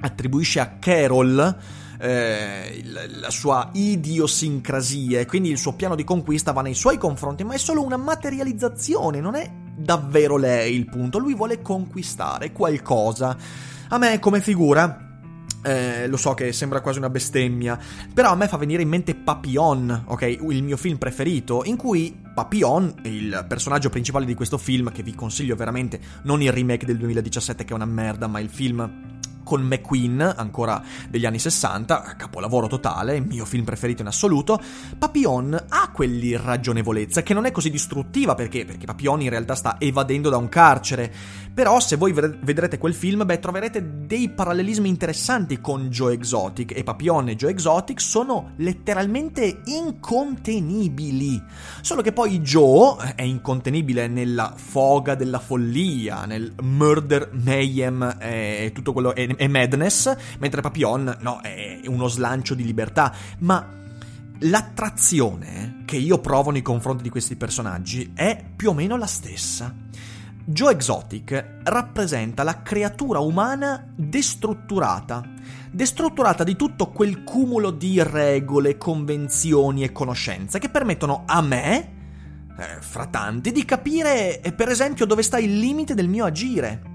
attribuisce 0.00 0.60
a 0.60 0.76
Carol 0.78 1.56
eh, 1.98 2.82
la 2.84 3.30
sua 3.30 3.70
idiosincrasia 3.72 5.20
e 5.20 5.26
quindi 5.26 5.50
il 5.50 5.58
suo 5.58 5.74
piano 5.74 5.94
di 5.94 6.04
conquista 6.04 6.52
va 6.52 6.60
nei 6.60 6.74
suoi 6.74 6.98
confronti, 6.98 7.44
ma 7.44 7.54
è 7.54 7.58
solo 7.58 7.82
una 7.82 7.96
materializzazione, 7.96 9.20
non 9.20 9.36
è 9.36 9.50
davvero 9.76 10.36
lei 10.36 10.74
il 10.74 10.86
punto. 10.86 11.18
Lui 11.18 11.34
vuole 11.34 11.62
conquistare 11.62 12.52
qualcosa. 12.52 13.36
A 13.88 13.98
me 13.98 14.18
come 14.18 14.40
figura 14.40 15.11
eh, 15.62 16.06
lo 16.08 16.16
so 16.16 16.34
che 16.34 16.52
sembra 16.52 16.80
quasi 16.80 16.98
una 16.98 17.10
bestemmia, 17.10 17.78
però 18.12 18.30
a 18.30 18.34
me 18.34 18.48
fa 18.48 18.56
venire 18.56 18.82
in 18.82 18.88
mente 18.88 19.14
Papillon, 19.14 20.04
ok? 20.06 20.22
Il 20.22 20.62
mio 20.62 20.76
film 20.76 20.98
preferito, 20.98 21.62
in 21.64 21.76
cui 21.76 22.16
Papillon, 22.34 22.94
il 23.04 23.44
personaggio 23.48 23.88
principale 23.90 24.24
di 24.24 24.34
questo 24.34 24.58
film, 24.58 24.90
che 24.92 25.02
vi 25.02 25.14
consiglio 25.14 25.54
veramente, 25.54 26.00
non 26.24 26.42
il 26.42 26.52
remake 26.52 26.86
del 26.86 26.96
2017 26.98 27.64
che 27.64 27.72
è 27.72 27.74
una 27.74 27.84
merda, 27.84 28.26
ma 28.26 28.40
il 28.40 28.48
film 28.48 29.11
con 29.52 29.60
McQueen, 29.64 30.32
ancora 30.34 30.82
degli 31.10 31.26
anni 31.26 31.38
60, 31.38 32.14
capolavoro 32.16 32.68
totale, 32.68 33.20
mio 33.20 33.44
film 33.44 33.64
preferito 33.64 34.00
in 34.00 34.08
assoluto, 34.08 34.58
Papillon 34.96 35.66
ha 35.68 35.90
quell'irragionevolezza 35.90 37.22
che 37.22 37.34
non 37.34 37.44
è 37.44 37.50
così 37.50 37.68
distruttiva 37.68 38.34
perché, 38.34 38.64
perché 38.64 38.86
Papillon 38.86 39.20
in 39.20 39.28
realtà 39.28 39.54
sta 39.54 39.76
evadendo 39.78 40.30
da 40.30 40.38
un 40.38 40.48
carcere, 40.48 41.12
però 41.52 41.80
se 41.80 41.96
voi 41.96 42.12
vedrete 42.12 42.78
quel 42.78 42.94
film, 42.94 43.26
beh, 43.26 43.40
troverete 43.40 44.06
dei 44.06 44.30
parallelismi 44.30 44.88
interessanti 44.88 45.60
con 45.60 45.90
Joe 45.90 46.14
Exotic 46.14 46.74
e 46.74 46.82
Papillon 46.82 47.28
e 47.28 47.36
Joe 47.36 47.50
Exotic 47.50 48.00
sono 48.00 48.52
letteralmente 48.56 49.60
incontenibili. 49.66 51.42
Solo 51.82 52.00
che 52.00 52.12
poi 52.12 52.40
Joe 52.40 53.12
è 53.14 53.22
incontenibile 53.22 54.08
nella 54.08 54.54
foga 54.56 55.14
della 55.14 55.40
follia, 55.40 56.24
nel 56.24 56.54
murder 56.62 57.28
mayhem 57.32 58.16
e 58.18 58.70
tutto 58.72 58.94
quello 58.94 59.14
e 59.42 59.48
madness, 59.48 60.14
mentre 60.38 60.60
Papillon 60.60 61.16
no, 61.18 61.40
è 61.40 61.80
uno 61.86 62.06
slancio 62.06 62.54
di 62.54 62.64
libertà, 62.64 63.12
ma 63.40 63.68
l'attrazione 64.38 65.82
che 65.84 65.96
io 65.96 66.20
provo 66.20 66.52
nei 66.52 66.62
confronti 66.62 67.02
di 67.02 67.08
questi 67.08 67.34
personaggi 67.34 68.12
è 68.14 68.40
più 68.54 68.70
o 68.70 68.72
meno 68.72 68.96
la 68.96 69.06
stessa. 69.06 69.74
Joe 70.44 70.72
Exotic 70.72 71.62
rappresenta 71.64 72.44
la 72.44 72.62
creatura 72.62 73.18
umana 73.18 73.84
destrutturata, 73.96 75.24
destrutturata 75.72 76.44
di 76.44 76.54
tutto 76.54 76.90
quel 76.90 77.24
cumulo 77.24 77.72
di 77.72 78.00
regole, 78.00 78.76
convenzioni 78.76 79.82
e 79.82 79.90
conoscenze 79.90 80.60
che 80.60 80.68
permettono 80.68 81.24
a 81.26 81.40
me, 81.42 81.90
eh, 82.56 82.80
fra 82.80 83.06
tanti, 83.06 83.50
di 83.50 83.64
capire 83.64 84.40
eh, 84.40 84.52
per 84.52 84.68
esempio 84.68 85.04
dove 85.04 85.22
sta 85.22 85.38
il 85.38 85.58
limite 85.58 85.94
del 85.94 86.08
mio 86.08 86.26
agire 86.26 86.90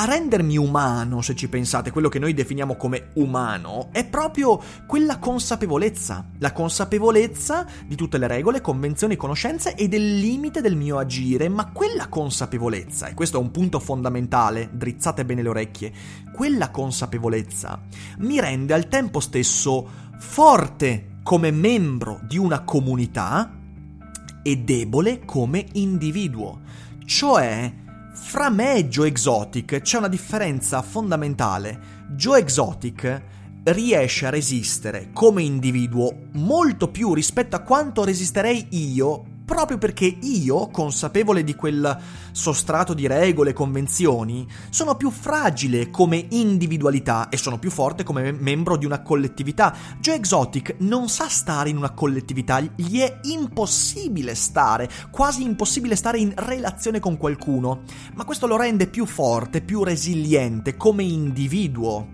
a 0.00 0.06
rendermi 0.06 0.56
umano, 0.56 1.20
se 1.20 1.34
ci 1.34 1.50
pensate, 1.50 1.90
quello 1.90 2.08
che 2.08 2.18
noi 2.18 2.32
definiamo 2.32 2.74
come 2.76 3.10
umano, 3.16 3.90
è 3.92 4.06
proprio 4.06 4.58
quella 4.86 5.18
consapevolezza, 5.18 6.26
la 6.38 6.52
consapevolezza 6.52 7.66
di 7.86 7.96
tutte 7.96 8.16
le 8.16 8.26
regole, 8.26 8.62
convenzioni, 8.62 9.16
conoscenze 9.16 9.74
e 9.74 9.88
del 9.88 10.18
limite 10.18 10.62
del 10.62 10.74
mio 10.74 10.96
agire, 10.96 11.50
ma 11.50 11.70
quella 11.70 12.08
consapevolezza, 12.08 13.08
e 13.08 13.14
questo 13.14 13.36
è 13.36 13.42
un 13.42 13.50
punto 13.50 13.78
fondamentale, 13.78 14.70
drizzate 14.72 15.26
bene 15.26 15.42
le 15.42 15.50
orecchie, 15.50 15.92
quella 16.32 16.70
consapevolezza 16.70 17.82
mi 18.20 18.40
rende 18.40 18.72
al 18.72 18.88
tempo 18.88 19.20
stesso 19.20 19.86
forte 20.18 21.18
come 21.22 21.50
membro 21.50 22.20
di 22.22 22.38
una 22.38 22.62
comunità 22.64 23.54
e 24.42 24.56
debole 24.56 25.26
come 25.26 25.66
individuo, 25.72 26.60
cioè 27.04 27.88
fra 28.12 28.50
me 28.50 28.76
e 28.76 28.88
Joe 28.88 29.08
Exotic 29.08 29.80
c'è 29.80 29.98
una 29.98 30.08
differenza 30.08 30.82
fondamentale. 30.82 32.06
Joe 32.10 32.40
Exotic 32.40 33.22
riesce 33.64 34.26
a 34.26 34.30
resistere 34.30 35.10
come 35.12 35.42
individuo 35.42 36.28
molto 36.32 36.90
più 36.90 37.14
rispetto 37.14 37.56
a 37.56 37.60
quanto 37.60 38.04
resisterei 38.04 38.66
io 38.70 39.29
proprio 39.50 39.78
perché 39.78 40.04
io, 40.04 40.68
consapevole 40.68 41.42
di 41.42 41.56
quel 41.56 41.98
sostrato 42.30 42.94
di 42.94 43.08
regole 43.08 43.50
e 43.50 43.52
convenzioni, 43.52 44.46
sono 44.70 44.94
più 44.94 45.10
fragile 45.10 45.90
come 45.90 46.24
individualità 46.30 47.28
e 47.30 47.36
sono 47.36 47.58
più 47.58 47.68
forte 47.68 48.04
come 48.04 48.30
membro 48.30 48.76
di 48.76 48.86
una 48.86 49.02
collettività. 49.02 49.74
Joe 49.98 50.14
Exotic 50.14 50.76
non 50.78 51.08
sa 51.08 51.28
stare 51.28 51.68
in 51.68 51.76
una 51.76 51.90
collettività, 51.90 52.60
gli 52.60 53.00
è 53.00 53.18
impossibile 53.22 54.36
stare, 54.36 54.88
quasi 55.10 55.42
impossibile 55.42 55.96
stare 55.96 56.20
in 56.20 56.32
relazione 56.36 57.00
con 57.00 57.16
qualcuno, 57.16 57.82
ma 58.14 58.24
questo 58.24 58.46
lo 58.46 58.56
rende 58.56 58.86
più 58.86 59.04
forte, 59.04 59.62
più 59.62 59.82
resiliente 59.82 60.76
come 60.76 61.02
individuo. 61.02 62.06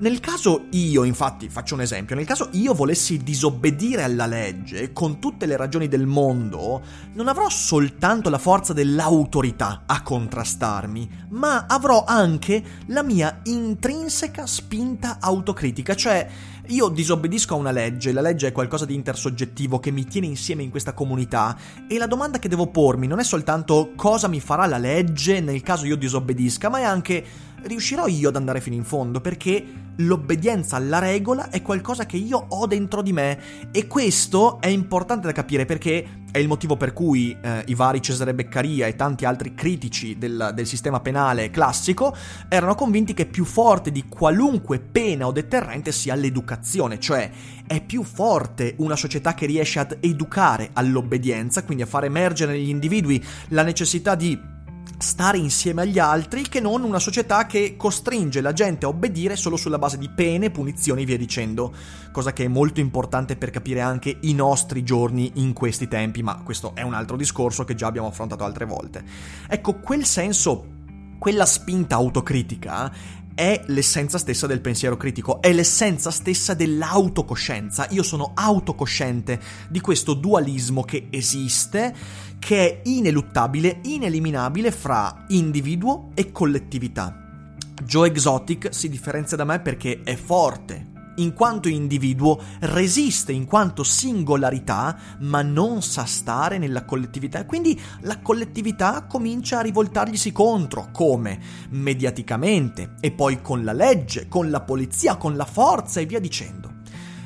Nel 0.00 0.20
caso 0.20 0.66
io, 0.70 1.02
infatti, 1.02 1.48
faccio 1.48 1.74
un 1.74 1.80
esempio, 1.80 2.14
nel 2.14 2.24
caso 2.24 2.50
io 2.52 2.72
volessi 2.72 3.16
disobbedire 3.18 4.04
alla 4.04 4.26
legge 4.26 4.92
con 4.92 5.18
tutte 5.18 5.44
le 5.44 5.56
ragioni 5.56 5.88
del 5.88 6.06
mondo, 6.06 6.80
non 7.14 7.26
avrò 7.26 7.48
soltanto 7.48 8.30
la 8.30 8.38
forza 8.38 8.72
dell'autorità 8.72 9.82
a 9.86 10.00
contrastarmi, 10.02 11.26
ma 11.30 11.66
avrò 11.66 12.04
anche 12.06 12.62
la 12.86 13.02
mia 13.02 13.40
intrinseca 13.42 14.46
spinta 14.46 15.16
autocritica, 15.20 15.96
cioè 15.96 16.28
io 16.68 16.88
disobbedisco 16.90 17.54
a 17.54 17.58
una 17.58 17.72
legge, 17.72 18.12
la 18.12 18.20
legge 18.20 18.46
è 18.46 18.52
qualcosa 18.52 18.84
di 18.84 18.94
intersoggettivo 18.94 19.80
che 19.80 19.90
mi 19.90 20.04
tiene 20.04 20.28
insieme 20.28 20.62
in 20.62 20.70
questa 20.70 20.92
comunità 20.92 21.56
e 21.88 21.98
la 21.98 22.06
domanda 22.06 22.38
che 22.38 22.48
devo 22.48 22.68
pormi 22.68 23.08
non 23.08 23.18
è 23.18 23.24
soltanto 23.24 23.94
cosa 23.96 24.28
mi 24.28 24.38
farà 24.38 24.66
la 24.66 24.78
legge 24.78 25.40
nel 25.40 25.62
caso 25.62 25.86
io 25.86 25.96
disobbedisca, 25.96 26.68
ma 26.68 26.78
è 26.78 26.82
anche 26.84 27.24
riuscirò 27.62 28.06
io 28.06 28.28
ad 28.28 28.36
andare 28.36 28.60
fino 28.60 28.76
in 28.76 28.84
fondo 28.84 29.20
perché 29.20 29.86
l'obbedienza 29.98 30.76
alla 30.76 30.98
regola 30.98 31.50
è 31.50 31.62
qualcosa 31.62 32.06
che 32.06 32.16
io 32.16 32.44
ho 32.48 32.66
dentro 32.66 33.02
di 33.02 33.12
me. 33.12 33.70
E 33.70 33.86
questo 33.86 34.60
è 34.60 34.68
importante 34.68 35.26
da 35.26 35.32
capire 35.32 35.64
perché 35.64 36.22
è 36.30 36.38
il 36.38 36.48
motivo 36.48 36.76
per 36.76 36.92
cui 36.92 37.36
eh, 37.40 37.62
i 37.66 37.74
vari 37.74 38.02
Cesare 38.02 38.34
Beccaria 38.34 38.86
e 38.86 38.96
tanti 38.96 39.24
altri 39.24 39.54
critici 39.54 40.18
del, 40.18 40.52
del, 40.54 40.66
sistema 40.66 41.00
penale 41.00 41.50
classico 41.50 42.14
erano 42.48 42.74
convinti 42.74 43.14
che 43.14 43.24
più 43.24 43.44
forte 43.44 43.90
di 43.90 44.04
qualunque 44.08 44.78
pena 44.78 45.26
o 45.26 45.32
deterrente 45.32 45.90
sia 45.90 46.14
l'educazione, 46.14 47.00
cioè 47.00 47.30
è 47.66 47.82
più 47.82 48.02
forte 48.02 48.74
una 48.78 48.96
società 48.96 49.32
che 49.32 49.46
riesce 49.46 49.78
ad 49.78 49.96
educare 50.00 50.70
all'obbedienza, 50.74 51.64
quindi 51.64 51.82
a 51.82 51.86
far 51.86 52.04
emergere 52.04 52.52
negli 52.52 52.68
individui 52.68 53.24
la 53.48 53.62
necessità 53.62 54.14
di 54.14 54.56
stare 54.98 55.38
insieme 55.38 55.82
agli 55.82 55.98
altri 55.98 56.42
che 56.42 56.60
non 56.60 56.82
una 56.82 56.98
società 56.98 57.46
che 57.46 57.76
costringe 57.76 58.40
la 58.40 58.52
gente 58.52 58.84
a 58.84 58.88
obbedire 58.88 59.36
solo 59.36 59.56
sulla 59.56 59.78
base 59.78 59.96
di 59.96 60.08
pene, 60.08 60.50
punizioni 60.50 61.02
e 61.02 61.04
via 61.04 61.16
dicendo, 61.16 61.72
cosa 62.10 62.32
che 62.32 62.44
è 62.44 62.48
molto 62.48 62.80
importante 62.80 63.36
per 63.36 63.50
capire 63.50 63.80
anche 63.80 64.18
i 64.22 64.34
nostri 64.34 64.82
giorni 64.82 65.32
in 65.34 65.52
questi 65.52 65.88
tempi, 65.88 66.22
ma 66.22 66.42
questo 66.42 66.74
è 66.74 66.82
un 66.82 66.94
altro 66.94 67.16
discorso 67.16 67.64
che 67.64 67.74
già 67.74 67.86
abbiamo 67.86 68.08
affrontato 68.08 68.44
altre 68.44 68.64
volte. 68.64 69.04
Ecco, 69.48 69.78
quel 69.78 70.04
senso 70.04 70.76
quella 71.18 71.46
spinta 71.46 71.96
autocritica 71.96 72.92
è 73.38 73.62
l'essenza 73.66 74.18
stessa 74.18 74.48
del 74.48 74.60
pensiero 74.60 74.96
critico, 74.96 75.40
è 75.40 75.52
l'essenza 75.52 76.10
stessa 76.10 76.54
dell'autocoscienza. 76.54 77.86
Io 77.90 78.02
sono 78.02 78.32
autocosciente 78.34 79.38
di 79.68 79.80
questo 79.80 80.14
dualismo 80.14 80.82
che 80.82 81.06
esiste, 81.10 81.94
che 82.40 82.56
è 82.58 82.88
ineluttabile, 82.88 83.78
ineliminabile 83.84 84.72
fra 84.72 85.24
individuo 85.28 86.10
e 86.14 86.32
collettività. 86.32 87.46
Joe 87.84 88.08
Exotic 88.08 88.74
si 88.74 88.88
differenzia 88.88 89.36
da 89.36 89.44
me 89.44 89.60
perché 89.60 90.00
è 90.02 90.16
forte, 90.16 90.97
in 91.18 91.32
quanto 91.32 91.68
individuo, 91.68 92.40
resiste 92.60 93.32
in 93.32 93.44
quanto 93.44 93.82
singolarità, 93.82 94.98
ma 95.20 95.42
non 95.42 95.82
sa 95.82 96.04
stare 96.04 96.58
nella 96.58 96.84
collettività 96.84 97.44
quindi 97.44 97.80
la 98.00 98.20
collettività 98.20 99.06
comincia 99.06 99.58
a 99.58 99.62
rivoltarglisi 99.62 100.32
contro, 100.32 100.88
come? 100.92 101.40
Mediaticamente 101.70 102.94
e 103.00 103.10
poi 103.10 103.40
con 103.40 103.64
la 103.64 103.72
legge, 103.72 104.28
con 104.28 104.50
la 104.50 104.60
polizia, 104.60 105.16
con 105.16 105.36
la 105.36 105.44
forza 105.44 106.00
e 106.00 106.06
via 106.06 106.20
dicendo. 106.20 106.76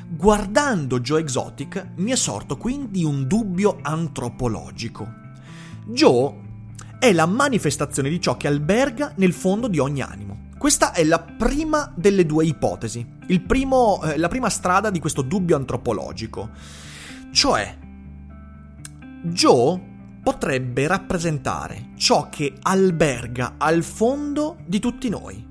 Guardando 0.08 1.00
Joe 1.00 1.20
Exotic 1.20 1.92
mi 1.96 2.11
è 2.11 2.16
sorto 2.16 2.56
quindi 2.56 3.02
un 3.02 3.26
dubbio 3.26 3.78
antropologico. 3.82 5.20
Joe 5.87 6.34
è 6.99 7.12
la 7.12 7.26
manifestazione 7.26 8.08
di 8.08 8.20
ciò 8.20 8.37
che 8.37 8.46
alberga 8.46 9.12
nel 9.16 9.32
fondo 9.32 9.68
di 9.68 9.78
ogni 9.78 10.02
animo. 10.02 10.50
Questa 10.62 10.92
è 10.92 11.02
la 11.02 11.19
prima 11.19 11.92
delle 11.92 12.25
due 12.25 12.45
ipotesi, 12.45 13.04
primo, 13.45 14.00
eh, 14.04 14.16
la 14.16 14.28
prima 14.28 14.49
strada 14.49 14.90
di 14.90 15.00
questo 15.00 15.23
dubbio 15.23 15.57
antropologico. 15.57 16.50
Cioè, 17.33 17.78
Joe 19.25 19.81
potrebbe 20.23 20.87
rappresentare 20.87 21.88
ciò 21.97 22.28
che 22.31 22.54
alberga 22.62 23.54
al 23.59 23.83
fondo 23.83 24.59
di 24.64 24.78
tutti 24.78 25.09
noi. 25.09 25.50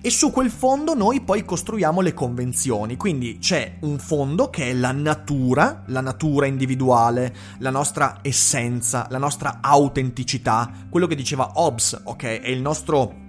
E 0.00 0.10
su 0.10 0.30
quel 0.30 0.52
fondo 0.52 0.94
noi 0.94 1.22
poi 1.22 1.44
costruiamo 1.44 2.00
le 2.00 2.14
convenzioni. 2.14 2.96
Quindi 2.96 3.38
c'è 3.38 3.78
un 3.80 3.98
fondo 3.98 4.48
che 4.48 4.70
è 4.70 4.74
la 4.74 4.92
natura, 4.92 5.82
la 5.86 6.00
natura 6.00 6.46
individuale, 6.46 7.34
la 7.58 7.70
nostra 7.70 8.20
essenza, 8.22 9.08
la 9.10 9.18
nostra 9.18 9.58
autenticità, 9.60 10.70
quello 10.88 11.08
che 11.08 11.16
diceva 11.16 11.50
Hobbes, 11.54 12.02
ok? 12.04 12.22
È 12.22 12.48
il 12.48 12.60
nostro 12.60 13.21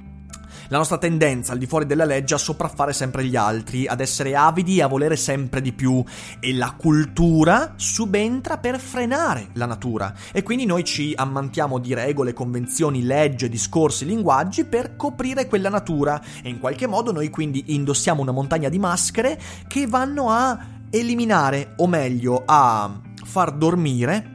la 0.69 0.77
nostra 0.77 0.97
tendenza 0.97 1.51
al 1.51 1.57
di 1.57 1.65
fuori 1.65 1.85
della 1.85 2.05
legge 2.05 2.33
a 2.33 2.37
sopraffare 2.37 2.93
sempre 2.93 3.25
gli 3.25 3.35
altri, 3.35 3.87
ad 3.87 3.99
essere 3.99 4.35
avidi 4.35 4.77
e 4.77 4.83
a 4.83 4.87
volere 4.87 5.15
sempre 5.15 5.61
di 5.61 5.73
più. 5.73 6.03
E 6.39 6.53
la 6.53 6.73
cultura 6.77 7.73
subentra 7.75 8.57
per 8.57 8.79
frenare 8.79 9.49
la 9.53 9.65
natura. 9.65 10.13
E 10.31 10.43
quindi 10.43 10.65
noi 10.65 10.83
ci 10.83 11.13
ammantiamo 11.15 11.79
di 11.79 11.93
regole, 11.93 12.33
convenzioni, 12.33 13.03
leggi, 13.03 13.49
discorsi, 13.49 14.05
linguaggi 14.05 14.65
per 14.65 14.95
coprire 14.95 15.47
quella 15.47 15.69
natura. 15.69 16.21
E 16.41 16.49
in 16.49 16.59
qualche 16.59 16.87
modo 16.87 17.11
noi 17.11 17.29
quindi 17.29 17.63
indossiamo 17.67 18.21
una 18.21 18.31
montagna 18.31 18.69
di 18.69 18.79
maschere 18.79 19.39
che 19.67 19.87
vanno 19.87 20.29
a 20.29 20.57
eliminare 20.89 21.73
o 21.77 21.87
meglio 21.87 22.43
a 22.45 23.01
far 23.23 23.51
dormire 23.53 24.31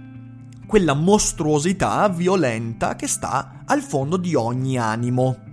quella 0.67 0.93
mostruosità 0.93 2.09
violenta 2.09 2.95
che 2.95 3.07
sta 3.07 3.63
al 3.65 3.81
fondo 3.81 4.17
di 4.17 4.35
ogni 4.35 4.77
animo. 4.77 5.47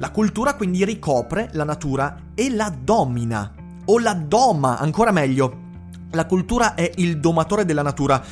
La 0.00 0.10
cultura 0.12 0.54
quindi 0.54 0.84
ricopre 0.84 1.50
la 1.54 1.64
natura 1.64 2.16
e 2.34 2.50
la 2.50 2.70
domina, 2.70 3.52
o 3.86 3.98
la 3.98 4.14
doma, 4.14 4.78
ancora 4.78 5.10
meglio. 5.10 5.66
La 6.12 6.24
cultura 6.24 6.74
è 6.74 6.88
il 6.96 7.18
domatore 7.18 7.64
della 7.64 7.82
natura 7.82 8.22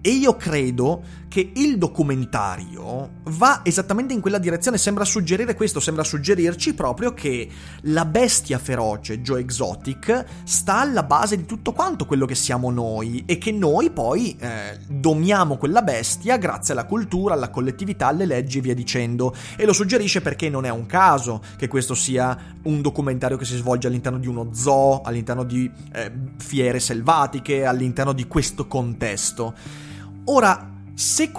e 0.00 0.10
io 0.10 0.34
credo 0.34 1.00
che 1.32 1.50
il 1.54 1.78
documentario 1.78 3.20
va 3.22 3.62
esattamente 3.62 4.12
in 4.12 4.20
quella 4.20 4.36
direzione, 4.36 4.76
sembra 4.76 5.02
suggerire 5.06 5.54
questo, 5.54 5.80
sembra 5.80 6.04
suggerirci 6.04 6.74
proprio 6.74 7.14
che 7.14 7.48
la 7.84 8.04
bestia 8.04 8.58
feroce, 8.58 9.22
Joe 9.22 9.40
Exotic, 9.40 10.26
sta 10.44 10.80
alla 10.80 11.04
base 11.04 11.38
di 11.38 11.46
tutto 11.46 11.72
quanto 11.72 12.04
quello 12.04 12.26
che 12.26 12.34
siamo 12.34 12.70
noi 12.70 13.22
e 13.24 13.38
che 13.38 13.50
noi 13.50 13.88
poi 13.88 14.36
eh, 14.38 14.78
domiamo 14.86 15.56
quella 15.56 15.80
bestia 15.80 16.36
grazie 16.36 16.74
alla 16.74 16.84
cultura, 16.84 17.32
alla 17.32 17.48
collettività, 17.48 18.08
alle 18.08 18.26
leggi 18.26 18.58
e 18.58 18.60
via 18.60 18.74
dicendo. 18.74 19.34
E 19.56 19.64
lo 19.64 19.72
suggerisce 19.72 20.20
perché 20.20 20.50
non 20.50 20.66
è 20.66 20.70
un 20.70 20.84
caso 20.84 21.40
che 21.56 21.66
questo 21.66 21.94
sia 21.94 22.36
un 22.64 22.82
documentario 22.82 23.38
che 23.38 23.46
si 23.46 23.56
svolge 23.56 23.86
all'interno 23.86 24.18
di 24.18 24.26
uno 24.26 24.50
zoo, 24.52 25.00
all'interno 25.00 25.44
di 25.44 25.70
eh, 25.94 26.12
fiere 26.36 26.78
selvatiche, 26.78 27.64
all'interno 27.64 28.12
di 28.12 28.26
questo 28.26 28.66
contesto. 28.66 29.54
Ora, 30.26 30.71
se, 30.94 31.32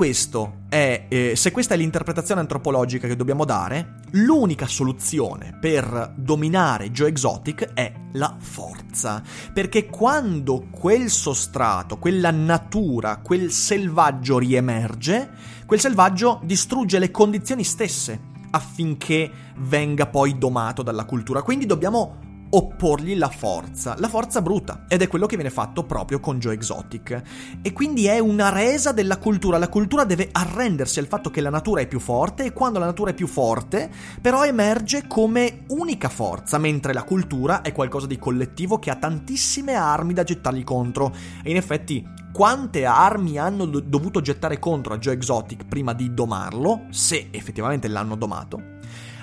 è, 0.69 1.05
eh, 1.07 1.35
se 1.35 1.51
questa 1.51 1.73
è 1.73 1.77
l'interpretazione 1.77 2.41
antropologica 2.41 3.07
che 3.07 3.15
dobbiamo 3.15 3.45
dare, 3.45 3.99
l'unica 4.11 4.67
soluzione 4.67 5.57
per 5.59 6.13
dominare 6.17 6.91
Joe 6.91 7.09
Exotic 7.09 7.73
è 7.73 7.93
la 8.13 8.35
forza. 8.39 9.21
Perché 9.53 9.85
quando 9.85 10.67
quel 10.71 11.09
sostrato, 11.09 11.97
quella 11.97 12.31
natura, 12.31 13.17
quel 13.17 13.51
selvaggio 13.51 14.37
riemerge, 14.39 15.29
quel 15.65 15.79
selvaggio 15.79 16.41
distrugge 16.43 16.99
le 16.99 17.11
condizioni 17.11 17.63
stesse 17.63 18.31
affinché 18.51 19.31
venga 19.57 20.07
poi 20.07 20.37
domato 20.37 20.83
dalla 20.83 21.05
cultura. 21.05 21.41
Quindi 21.41 21.65
dobbiamo 21.65 22.22
opporgli 22.55 23.15
la 23.15 23.29
forza, 23.29 23.95
la 23.97 24.07
forza 24.07 24.41
bruta, 24.41 24.85
ed 24.87 25.01
è 25.01 25.07
quello 25.07 25.25
che 25.25 25.35
viene 25.35 25.49
fatto 25.49 25.83
proprio 25.83 26.19
con 26.19 26.39
Joe 26.39 26.53
Exotic. 26.53 27.21
E 27.61 27.73
quindi 27.73 28.05
è 28.05 28.19
una 28.19 28.49
resa 28.49 28.91
della 28.91 29.17
cultura, 29.17 29.57
la 29.57 29.69
cultura 29.69 30.03
deve 30.03 30.29
arrendersi 30.31 30.99
al 30.99 31.07
fatto 31.07 31.29
che 31.29 31.41
la 31.41 31.49
natura 31.49 31.81
è 31.81 31.87
più 31.87 31.99
forte 31.99 32.45
e 32.45 32.53
quando 32.53 32.79
la 32.79 32.85
natura 32.85 33.11
è 33.11 33.13
più 33.13 33.27
forte, 33.27 33.89
però 34.21 34.45
emerge 34.45 35.07
come 35.07 35.63
unica 35.69 36.09
forza, 36.09 36.57
mentre 36.57 36.93
la 36.93 37.03
cultura 37.03 37.61
è 37.61 37.71
qualcosa 37.71 38.07
di 38.07 38.19
collettivo 38.19 38.77
che 38.77 38.91
ha 38.91 38.95
tantissime 38.95 39.73
armi 39.73 40.13
da 40.13 40.23
gettargli 40.23 40.63
contro. 40.63 41.13
E 41.41 41.49
in 41.49 41.57
effetti 41.57 42.07
quante 42.31 42.85
armi 42.85 43.37
hanno 43.37 43.65
do- 43.65 43.79
dovuto 43.79 44.21
gettare 44.21 44.59
contro 44.59 44.93
a 44.93 44.97
Joe 44.97 45.13
Exotic 45.13 45.65
prima 45.65 45.93
di 45.93 46.13
domarlo, 46.13 46.85
se 46.89 47.29
effettivamente 47.31 47.87
l'hanno 47.87 48.15
domato. 48.15 48.61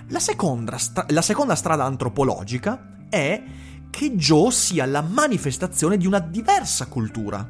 La 0.08 0.18
seconda, 0.18 0.76
stra- 0.78 1.06
la 1.08 1.22
seconda 1.22 1.54
strada 1.54 1.84
antropologica 1.84 2.98
è 3.10 3.42
che 3.90 4.14
Joe 4.14 4.50
sia 4.50 4.86
la 4.86 5.02
manifestazione 5.02 5.98
di 5.98 6.06
una 6.06 6.20
diversa 6.20 6.86
cultura, 6.86 7.46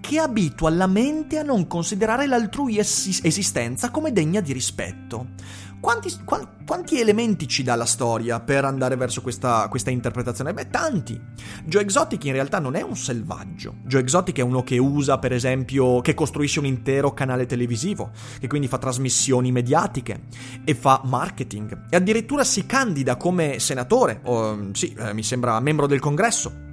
che 0.00 0.18
abitua 0.18 0.70
la 0.70 0.86
mente 0.86 1.38
a 1.38 1.42
non 1.42 1.66
considerare 1.66 2.26
l'altrui 2.26 2.78
es- 2.78 3.20
esistenza 3.22 3.90
come 3.90 4.12
degna 4.12 4.40
di 4.40 4.52
rispetto. 4.52 5.32
Quanti, 5.80 6.12
qua, 6.24 6.46
quanti, 6.66 7.00
elementi 7.00 7.48
ci 7.48 7.62
dà 7.62 7.74
la 7.74 7.86
storia 7.86 8.38
per 8.38 8.66
andare 8.66 8.96
verso 8.96 9.22
questa, 9.22 9.66
questa, 9.70 9.88
interpretazione? 9.88 10.52
Beh, 10.52 10.68
tanti. 10.68 11.18
Joe 11.64 11.80
Exotic 11.80 12.22
in 12.24 12.32
realtà 12.32 12.58
non 12.58 12.74
è 12.74 12.82
un 12.82 12.96
selvaggio. 12.96 13.76
Joe 13.84 14.02
Exotic 14.02 14.38
è 14.38 14.42
uno 14.42 14.62
che 14.62 14.76
usa, 14.76 15.18
per 15.18 15.32
esempio, 15.32 16.02
che 16.02 16.12
costruisce 16.12 16.58
un 16.58 16.66
intero 16.66 17.14
canale 17.14 17.46
televisivo, 17.46 18.10
che 18.38 18.46
quindi 18.46 18.68
fa 18.68 18.76
trasmissioni 18.76 19.50
mediatiche 19.52 20.24
e 20.64 20.74
fa 20.74 21.00
marketing. 21.04 21.86
E 21.88 21.96
addirittura 21.96 22.44
si 22.44 22.66
candida 22.66 23.16
come 23.16 23.58
senatore, 23.58 24.20
o 24.24 24.68
sì, 24.72 24.92
eh, 24.92 25.14
mi 25.14 25.22
sembra 25.22 25.58
membro 25.60 25.86
del 25.86 25.98
congresso. 25.98 26.68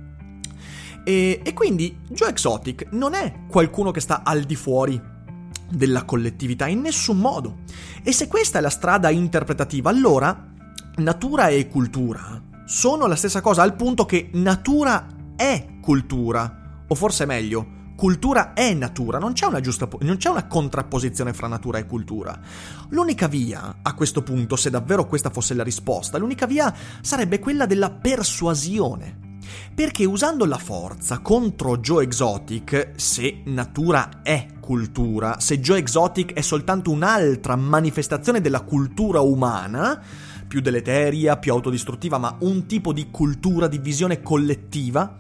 E, 1.05 1.41
e 1.45 1.53
quindi 1.53 1.97
Joe 2.09 2.29
Exotic 2.29 2.87
non 2.91 3.13
è 3.13 3.45
qualcuno 3.47 3.91
che 3.91 4.01
sta 4.01 4.23
al 4.25 4.41
di 4.41 4.55
fuori 4.57 5.15
della 5.69 6.03
collettività 6.03 6.67
in 6.67 6.81
nessun 6.81 7.17
modo. 7.17 7.59
E 8.03 8.11
se 8.11 8.27
questa 8.27 8.59
è 8.59 8.61
la 8.61 8.69
strada 8.69 9.09
interpretativa, 9.09 9.89
allora 9.89 10.53
natura 10.97 11.47
e 11.49 11.67
cultura 11.67 12.41
sono 12.65 13.07
la 13.07 13.15
stessa 13.15 13.39
cosa, 13.39 13.61
al 13.61 13.75
punto 13.75 14.05
che 14.05 14.29
natura 14.33 15.07
è 15.37 15.77
cultura, 15.81 16.83
o 16.85 16.95
forse 16.95 17.25
meglio, 17.25 17.75
cultura 17.95 18.53
è 18.53 18.73
natura, 18.73 19.19
non 19.19 19.31
c'è 19.31 19.45
una 19.45 19.61
giusta 19.61 19.87
non 20.01 20.17
c'è 20.17 20.29
una 20.29 20.47
contrapposizione 20.47 21.33
fra 21.33 21.47
natura 21.47 21.77
e 21.77 21.85
cultura. 21.85 22.37
L'unica 22.89 23.27
via 23.27 23.77
a 23.81 23.93
questo 23.93 24.21
punto, 24.21 24.57
se 24.57 24.69
davvero 24.69 25.07
questa 25.07 25.29
fosse 25.29 25.53
la 25.53 25.63
risposta, 25.63 26.17
l'unica 26.17 26.45
via 26.45 26.73
sarebbe 27.01 27.39
quella 27.39 27.65
della 27.65 27.89
persuasione. 27.89 29.26
Perché 29.73 30.05
usando 30.05 30.45
la 30.45 30.57
forza 30.57 31.19
contro 31.19 31.77
Joe 31.77 32.03
Exotic, 32.03 32.91
se 32.95 33.41
natura 33.45 34.21
è 34.23 34.47
cultura, 34.59 35.39
se 35.39 35.59
Joe 35.59 35.79
Exotic 35.79 36.33
è 36.33 36.41
soltanto 36.41 36.91
un'altra 36.91 37.55
manifestazione 37.55 38.41
della 38.41 38.61
cultura 38.61 39.21
umana, 39.21 40.01
più 40.47 40.61
deleteria, 40.61 41.37
più 41.37 41.51
autodistruttiva, 41.51 42.17
ma 42.17 42.35
un 42.39 42.65
tipo 42.65 42.93
di 42.93 43.09
cultura 43.11 43.67
di 43.67 43.77
visione 43.77 44.21
collettiva, 44.21 45.15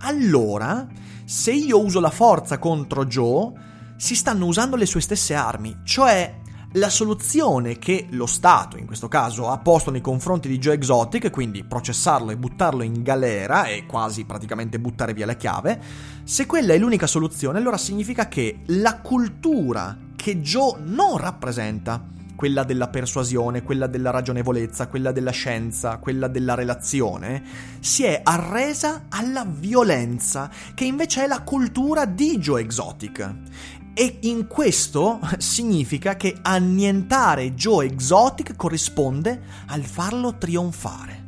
allora, 0.00 0.88
se 1.24 1.52
io 1.52 1.82
uso 1.82 2.00
la 2.00 2.10
forza 2.10 2.58
contro 2.58 3.06
Joe, 3.06 3.52
si 3.96 4.16
stanno 4.16 4.46
usando 4.46 4.74
le 4.74 4.86
sue 4.86 5.00
stesse 5.00 5.34
armi, 5.34 5.78
cioè 5.84 6.40
la 6.72 6.88
soluzione 6.88 7.78
che 7.78 8.06
lo 8.10 8.26
Stato, 8.26 8.78
in 8.78 8.86
questo 8.86 9.08
caso, 9.08 9.50
ha 9.50 9.58
posto 9.58 9.90
nei 9.90 10.00
confronti 10.00 10.48
di 10.48 10.58
Joe 10.58 10.74
Exotic, 10.74 11.30
quindi 11.30 11.64
processarlo 11.64 12.30
e 12.30 12.36
buttarlo 12.36 12.82
in 12.82 13.02
galera 13.02 13.64
e 13.64 13.84
quasi 13.86 14.24
praticamente 14.24 14.78
buttare 14.78 15.12
via 15.12 15.26
la 15.26 15.36
chiave, 15.36 15.80
se 16.24 16.46
quella 16.46 16.72
è 16.72 16.78
l'unica 16.78 17.06
soluzione, 17.06 17.58
allora 17.58 17.76
significa 17.76 18.28
che 18.28 18.60
la 18.66 19.00
cultura 19.00 19.96
che 20.16 20.40
Joe 20.40 20.78
non 20.82 21.18
rappresenta, 21.18 22.08
quella 22.42 22.64
della 22.64 22.88
persuasione, 22.88 23.62
quella 23.62 23.86
della 23.86 24.10
ragionevolezza, 24.10 24.88
quella 24.88 25.12
della 25.12 25.30
scienza, 25.30 25.98
quella 25.98 26.26
della 26.26 26.54
relazione, 26.54 27.40
si 27.78 28.02
è 28.02 28.20
arresa 28.20 29.04
alla 29.10 29.46
violenza, 29.46 30.50
che 30.74 30.84
invece 30.84 31.22
è 31.22 31.26
la 31.28 31.42
cultura 31.42 32.04
di 32.04 32.38
Joe 32.38 32.60
Exotic. 32.60 33.34
E 33.94 34.18
in 34.22 34.46
questo 34.46 35.20
significa 35.36 36.16
che 36.16 36.36
annientare 36.40 37.54
Joe 37.54 37.86
Exotic 37.86 38.56
corrisponde 38.56 39.42
al 39.66 39.82
farlo 39.82 40.38
trionfare. 40.38 41.21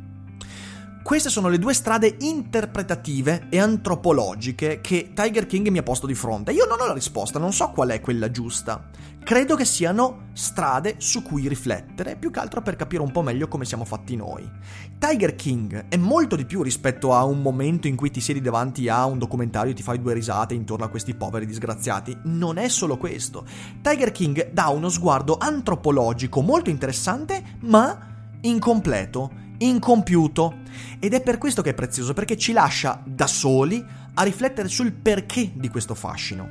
Queste 1.05 1.29
sono 1.29 1.49
le 1.49 1.59
due 1.59 1.75
strade 1.75 2.15
interpretative 2.21 3.45
e 3.51 3.59
antropologiche 3.59 4.81
che 4.81 5.11
Tiger 5.13 5.45
King 5.45 5.67
mi 5.67 5.77
ha 5.77 5.83
posto 5.83 6.07
di 6.07 6.15
fronte. 6.15 6.51
Io 6.51 6.65
non 6.65 6.81
ho 6.81 6.87
la 6.87 6.93
risposta, 6.93 7.37
non 7.37 7.53
so 7.53 7.69
qual 7.69 7.89
è 7.89 8.01
quella 8.01 8.31
giusta. 8.31 8.89
Credo 9.23 9.55
che 9.55 9.65
siano 9.65 10.29
strade 10.33 10.95
su 10.97 11.21
cui 11.21 11.47
riflettere, 11.47 12.15
più 12.15 12.31
che 12.31 12.39
altro 12.39 12.63
per 12.63 12.75
capire 12.75 13.03
un 13.03 13.11
po' 13.11 13.21
meglio 13.21 13.47
come 13.47 13.65
siamo 13.65 13.85
fatti 13.85 14.15
noi. 14.15 14.49
Tiger 14.97 15.35
King 15.35 15.89
è 15.89 15.97
molto 15.97 16.35
di 16.35 16.45
più 16.45 16.63
rispetto 16.63 17.13
a 17.13 17.23
un 17.23 17.39
momento 17.39 17.85
in 17.85 17.95
cui 17.95 18.09
ti 18.09 18.19
siedi 18.19 18.41
davanti 18.41 18.89
a 18.89 19.05
un 19.05 19.19
documentario 19.19 19.73
e 19.73 19.75
ti 19.75 19.83
fai 19.83 20.01
due 20.01 20.15
risate 20.15 20.55
intorno 20.55 20.85
a 20.85 20.89
questi 20.89 21.13
poveri 21.13 21.45
disgraziati. 21.45 22.17
Non 22.23 22.57
è 22.57 22.67
solo 22.67 22.97
questo. 22.97 23.45
Tiger 23.79 24.11
King 24.11 24.49
dà 24.49 24.69
uno 24.69 24.89
sguardo 24.89 25.37
antropologico 25.39 26.41
molto 26.41 26.71
interessante, 26.71 27.57
ma 27.59 28.13
incompleto 28.41 29.43
incompiuto. 29.59 30.63
Ed 30.99 31.13
è 31.13 31.21
per 31.21 31.37
questo 31.37 31.61
che 31.61 31.71
è 31.71 31.73
prezioso, 31.73 32.13
perché 32.13 32.37
ci 32.37 32.51
lascia 32.51 33.01
da 33.05 33.27
soli 33.27 33.83
a 34.13 34.23
riflettere 34.23 34.67
sul 34.67 34.93
perché 34.93 35.51
di 35.53 35.69
questo 35.69 35.95
fascino. 35.95 36.49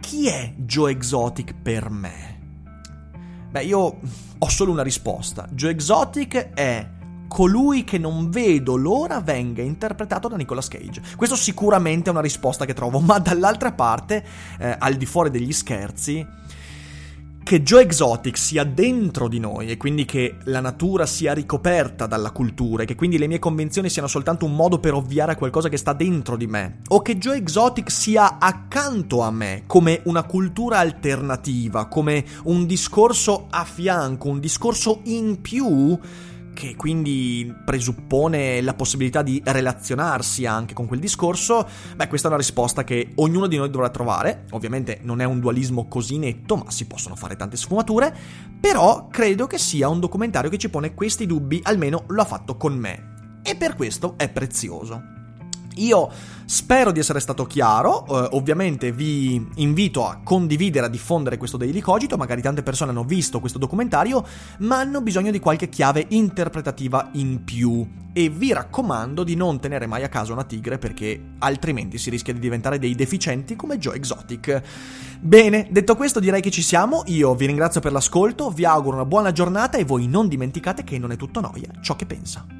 Chi 0.00 0.28
è 0.28 0.54
Joe 0.56 0.92
Exotic 0.92 1.54
per 1.54 1.90
me? 1.90 2.38
Beh, 3.50 3.64
io 3.64 3.98
ho 4.38 4.48
solo 4.48 4.72
una 4.72 4.82
risposta. 4.82 5.46
Joe 5.50 5.72
Exotic 5.72 6.52
è 6.54 6.88
colui 7.30 7.84
che 7.84 7.96
non 7.96 8.28
vedo 8.28 8.74
l'ora 8.74 9.20
venga 9.20 9.62
interpretato 9.62 10.26
da 10.26 10.36
Nicolas 10.36 10.66
Cage. 10.66 11.00
Questo 11.16 11.36
sicuramente 11.36 12.10
è 12.10 12.12
una 12.12 12.20
risposta 12.20 12.64
che 12.64 12.74
trovo, 12.74 12.98
ma 13.00 13.18
dall'altra 13.18 13.72
parte, 13.72 14.24
eh, 14.58 14.76
al 14.78 14.94
di 14.94 15.06
fuori 15.06 15.30
degli 15.30 15.52
scherzi, 15.52 16.26
che 17.42 17.62
Joe 17.62 17.82
Exotic 17.82 18.38
sia 18.38 18.64
dentro 18.64 19.26
di 19.26 19.40
noi 19.40 19.70
e 19.70 19.76
quindi 19.76 20.04
che 20.04 20.36
la 20.44 20.60
natura 20.60 21.06
sia 21.06 21.32
ricoperta 21.32 22.06
dalla 22.06 22.30
cultura 22.30 22.82
e 22.82 22.86
che 22.86 22.94
quindi 22.94 23.18
le 23.18 23.26
mie 23.26 23.38
convenzioni 23.38 23.88
siano 23.88 24.08
soltanto 24.08 24.44
un 24.44 24.54
modo 24.54 24.78
per 24.78 24.94
ovviare 24.94 25.32
a 25.32 25.36
qualcosa 25.36 25.68
che 25.68 25.76
sta 25.76 25.92
dentro 25.92 26.36
di 26.36 26.46
me, 26.46 26.78
o 26.88 27.02
che 27.02 27.18
Joe 27.18 27.36
Exotic 27.36 27.90
sia 27.90 28.38
accanto 28.38 29.22
a 29.22 29.30
me 29.30 29.64
come 29.66 30.00
una 30.04 30.22
cultura 30.24 30.78
alternativa, 30.78 31.86
come 31.86 32.24
un 32.44 32.66
discorso 32.66 33.46
a 33.50 33.64
fianco, 33.64 34.28
un 34.28 34.40
discorso 34.40 35.00
in 35.04 35.40
più 35.40 35.98
che 36.54 36.76
quindi 36.76 37.52
presuppone 37.64 38.60
la 38.60 38.74
possibilità 38.74 39.22
di 39.22 39.40
relazionarsi 39.44 40.46
anche 40.46 40.74
con 40.74 40.86
quel 40.86 41.00
discorso, 41.00 41.66
beh, 41.96 42.08
questa 42.08 42.28
è 42.28 42.30
una 42.30 42.40
risposta 42.40 42.84
che 42.84 43.12
ognuno 43.16 43.46
di 43.46 43.56
noi 43.56 43.70
dovrà 43.70 43.88
trovare. 43.90 44.44
Ovviamente 44.50 44.98
non 45.02 45.20
è 45.20 45.24
un 45.24 45.40
dualismo 45.40 45.88
così 45.88 46.18
netto, 46.18 46.56
ma 46.56 46.70
si 46.70 46.86
possono 46.86 47.16
fare 47.16 47.36
tante 47.36 47.56
sfumature, 47.56 48.14
però 48.60 49.08
credo 49.08 49.46
che 49.46 49.58
sia 49.58 49.88
un 49.88 50.00
documentario 50.00 50.50
che 50.50 50.58
ci 50.58 50.70
pone 50.70 50.94
questi 50.94 51.26
dubbi, 51.26 51.60
almeno 51.62 52.04
lo 52.08 52.22
ha 52.22 52.26
fatto 52.26 52.56
con 52.56 52.76
me. 52.76 53.40
E 53.42 53.56
per 53.56 53.74
questo 53.74 54.14
è 54.16 54.28
prezioso. 54.28 55.19
Io 55.76 56.10
spero 56.44 56.90
di 56.90 56.98
essere 56.98 57.20
stato 57.20 57.44
chiaro, 57.46 58.04
eh, 58.06 58.28
ovviamente 58.32 58.90
vi 58.90 59.46
invito 59.56 60.06
a 60.06 60.20
condividere, 60.22 60.86
a 60.86 60.88
diffondere 60.88 61.36
questo 61.36 61.56
Daily 61.56 61.80
Cogito, 61.80 62.16
magari 62.16 62.42
tante 62.42 62.62
persone 62.62 62.90
hanno 62.90 63.04
visto 63.04 63.38
questo 63.38 63.58
documentario, 63.58 64.24
ma 64.58 64.78
hanno 64.78 65.00
bisogno 65.00 65.30
di 65.30 65.38
qualche 65.38 65.68
chiave 65.68 66.06
interpretativa 66.08 67.10
in 67.12 67.44
più 67.44 67.86
e 68.12 68.28
vi 68.28 68.52
raccomando 68.52 69.22
di 69.22 69.36
non 69.36 69.60
tenere 69.60 69.86
mai 69.86 70.02
a 70.02 70.08
casa 70.08 70.32
una 70.32 70.42
tigre 70.42 70.78
perché 70.78 71.34
altrimenti 71.38 71.98
si 71.98 72.10
rischia 72.10 72.32
di 72.32 72.40
diventare 72.40 72.80
dei 72.80 72.96
deficienti 72.96 73.54
come 73.54 73.78
Joe 73.78 73.94
Exotic. 73.94 74.62
Bene, 75.20 75.68
detto 75.70 75.94
questo 75.94 76.18
direi 76.18 76.40
che 76.40 76.50
ci 76.50 76.62
siamo, 76.62 77.02
io 77.06 77.34
vi 77.34 77.46
ringrazio 77.46 77.80
per 77.80 77.92
l'ascolto, 77.92 78.50
vi 78.50 78.64
auguro 78.64 78.96
una 78.96 79.06
buona 79.06 79.30
giornata 79.30 79.78
e 79.78 79.84
voi 79.84 80.08
non 80.08 80.26
dimenticate 80.26 80.82
che 80.82 80.98
non 80.98 81.12
è 81.12 81.16
tutto 81.16 81.40
noia 81.40 81.70
ciò 81.80 81.94
che 81.94 82.06
pensa. 82.06 82.59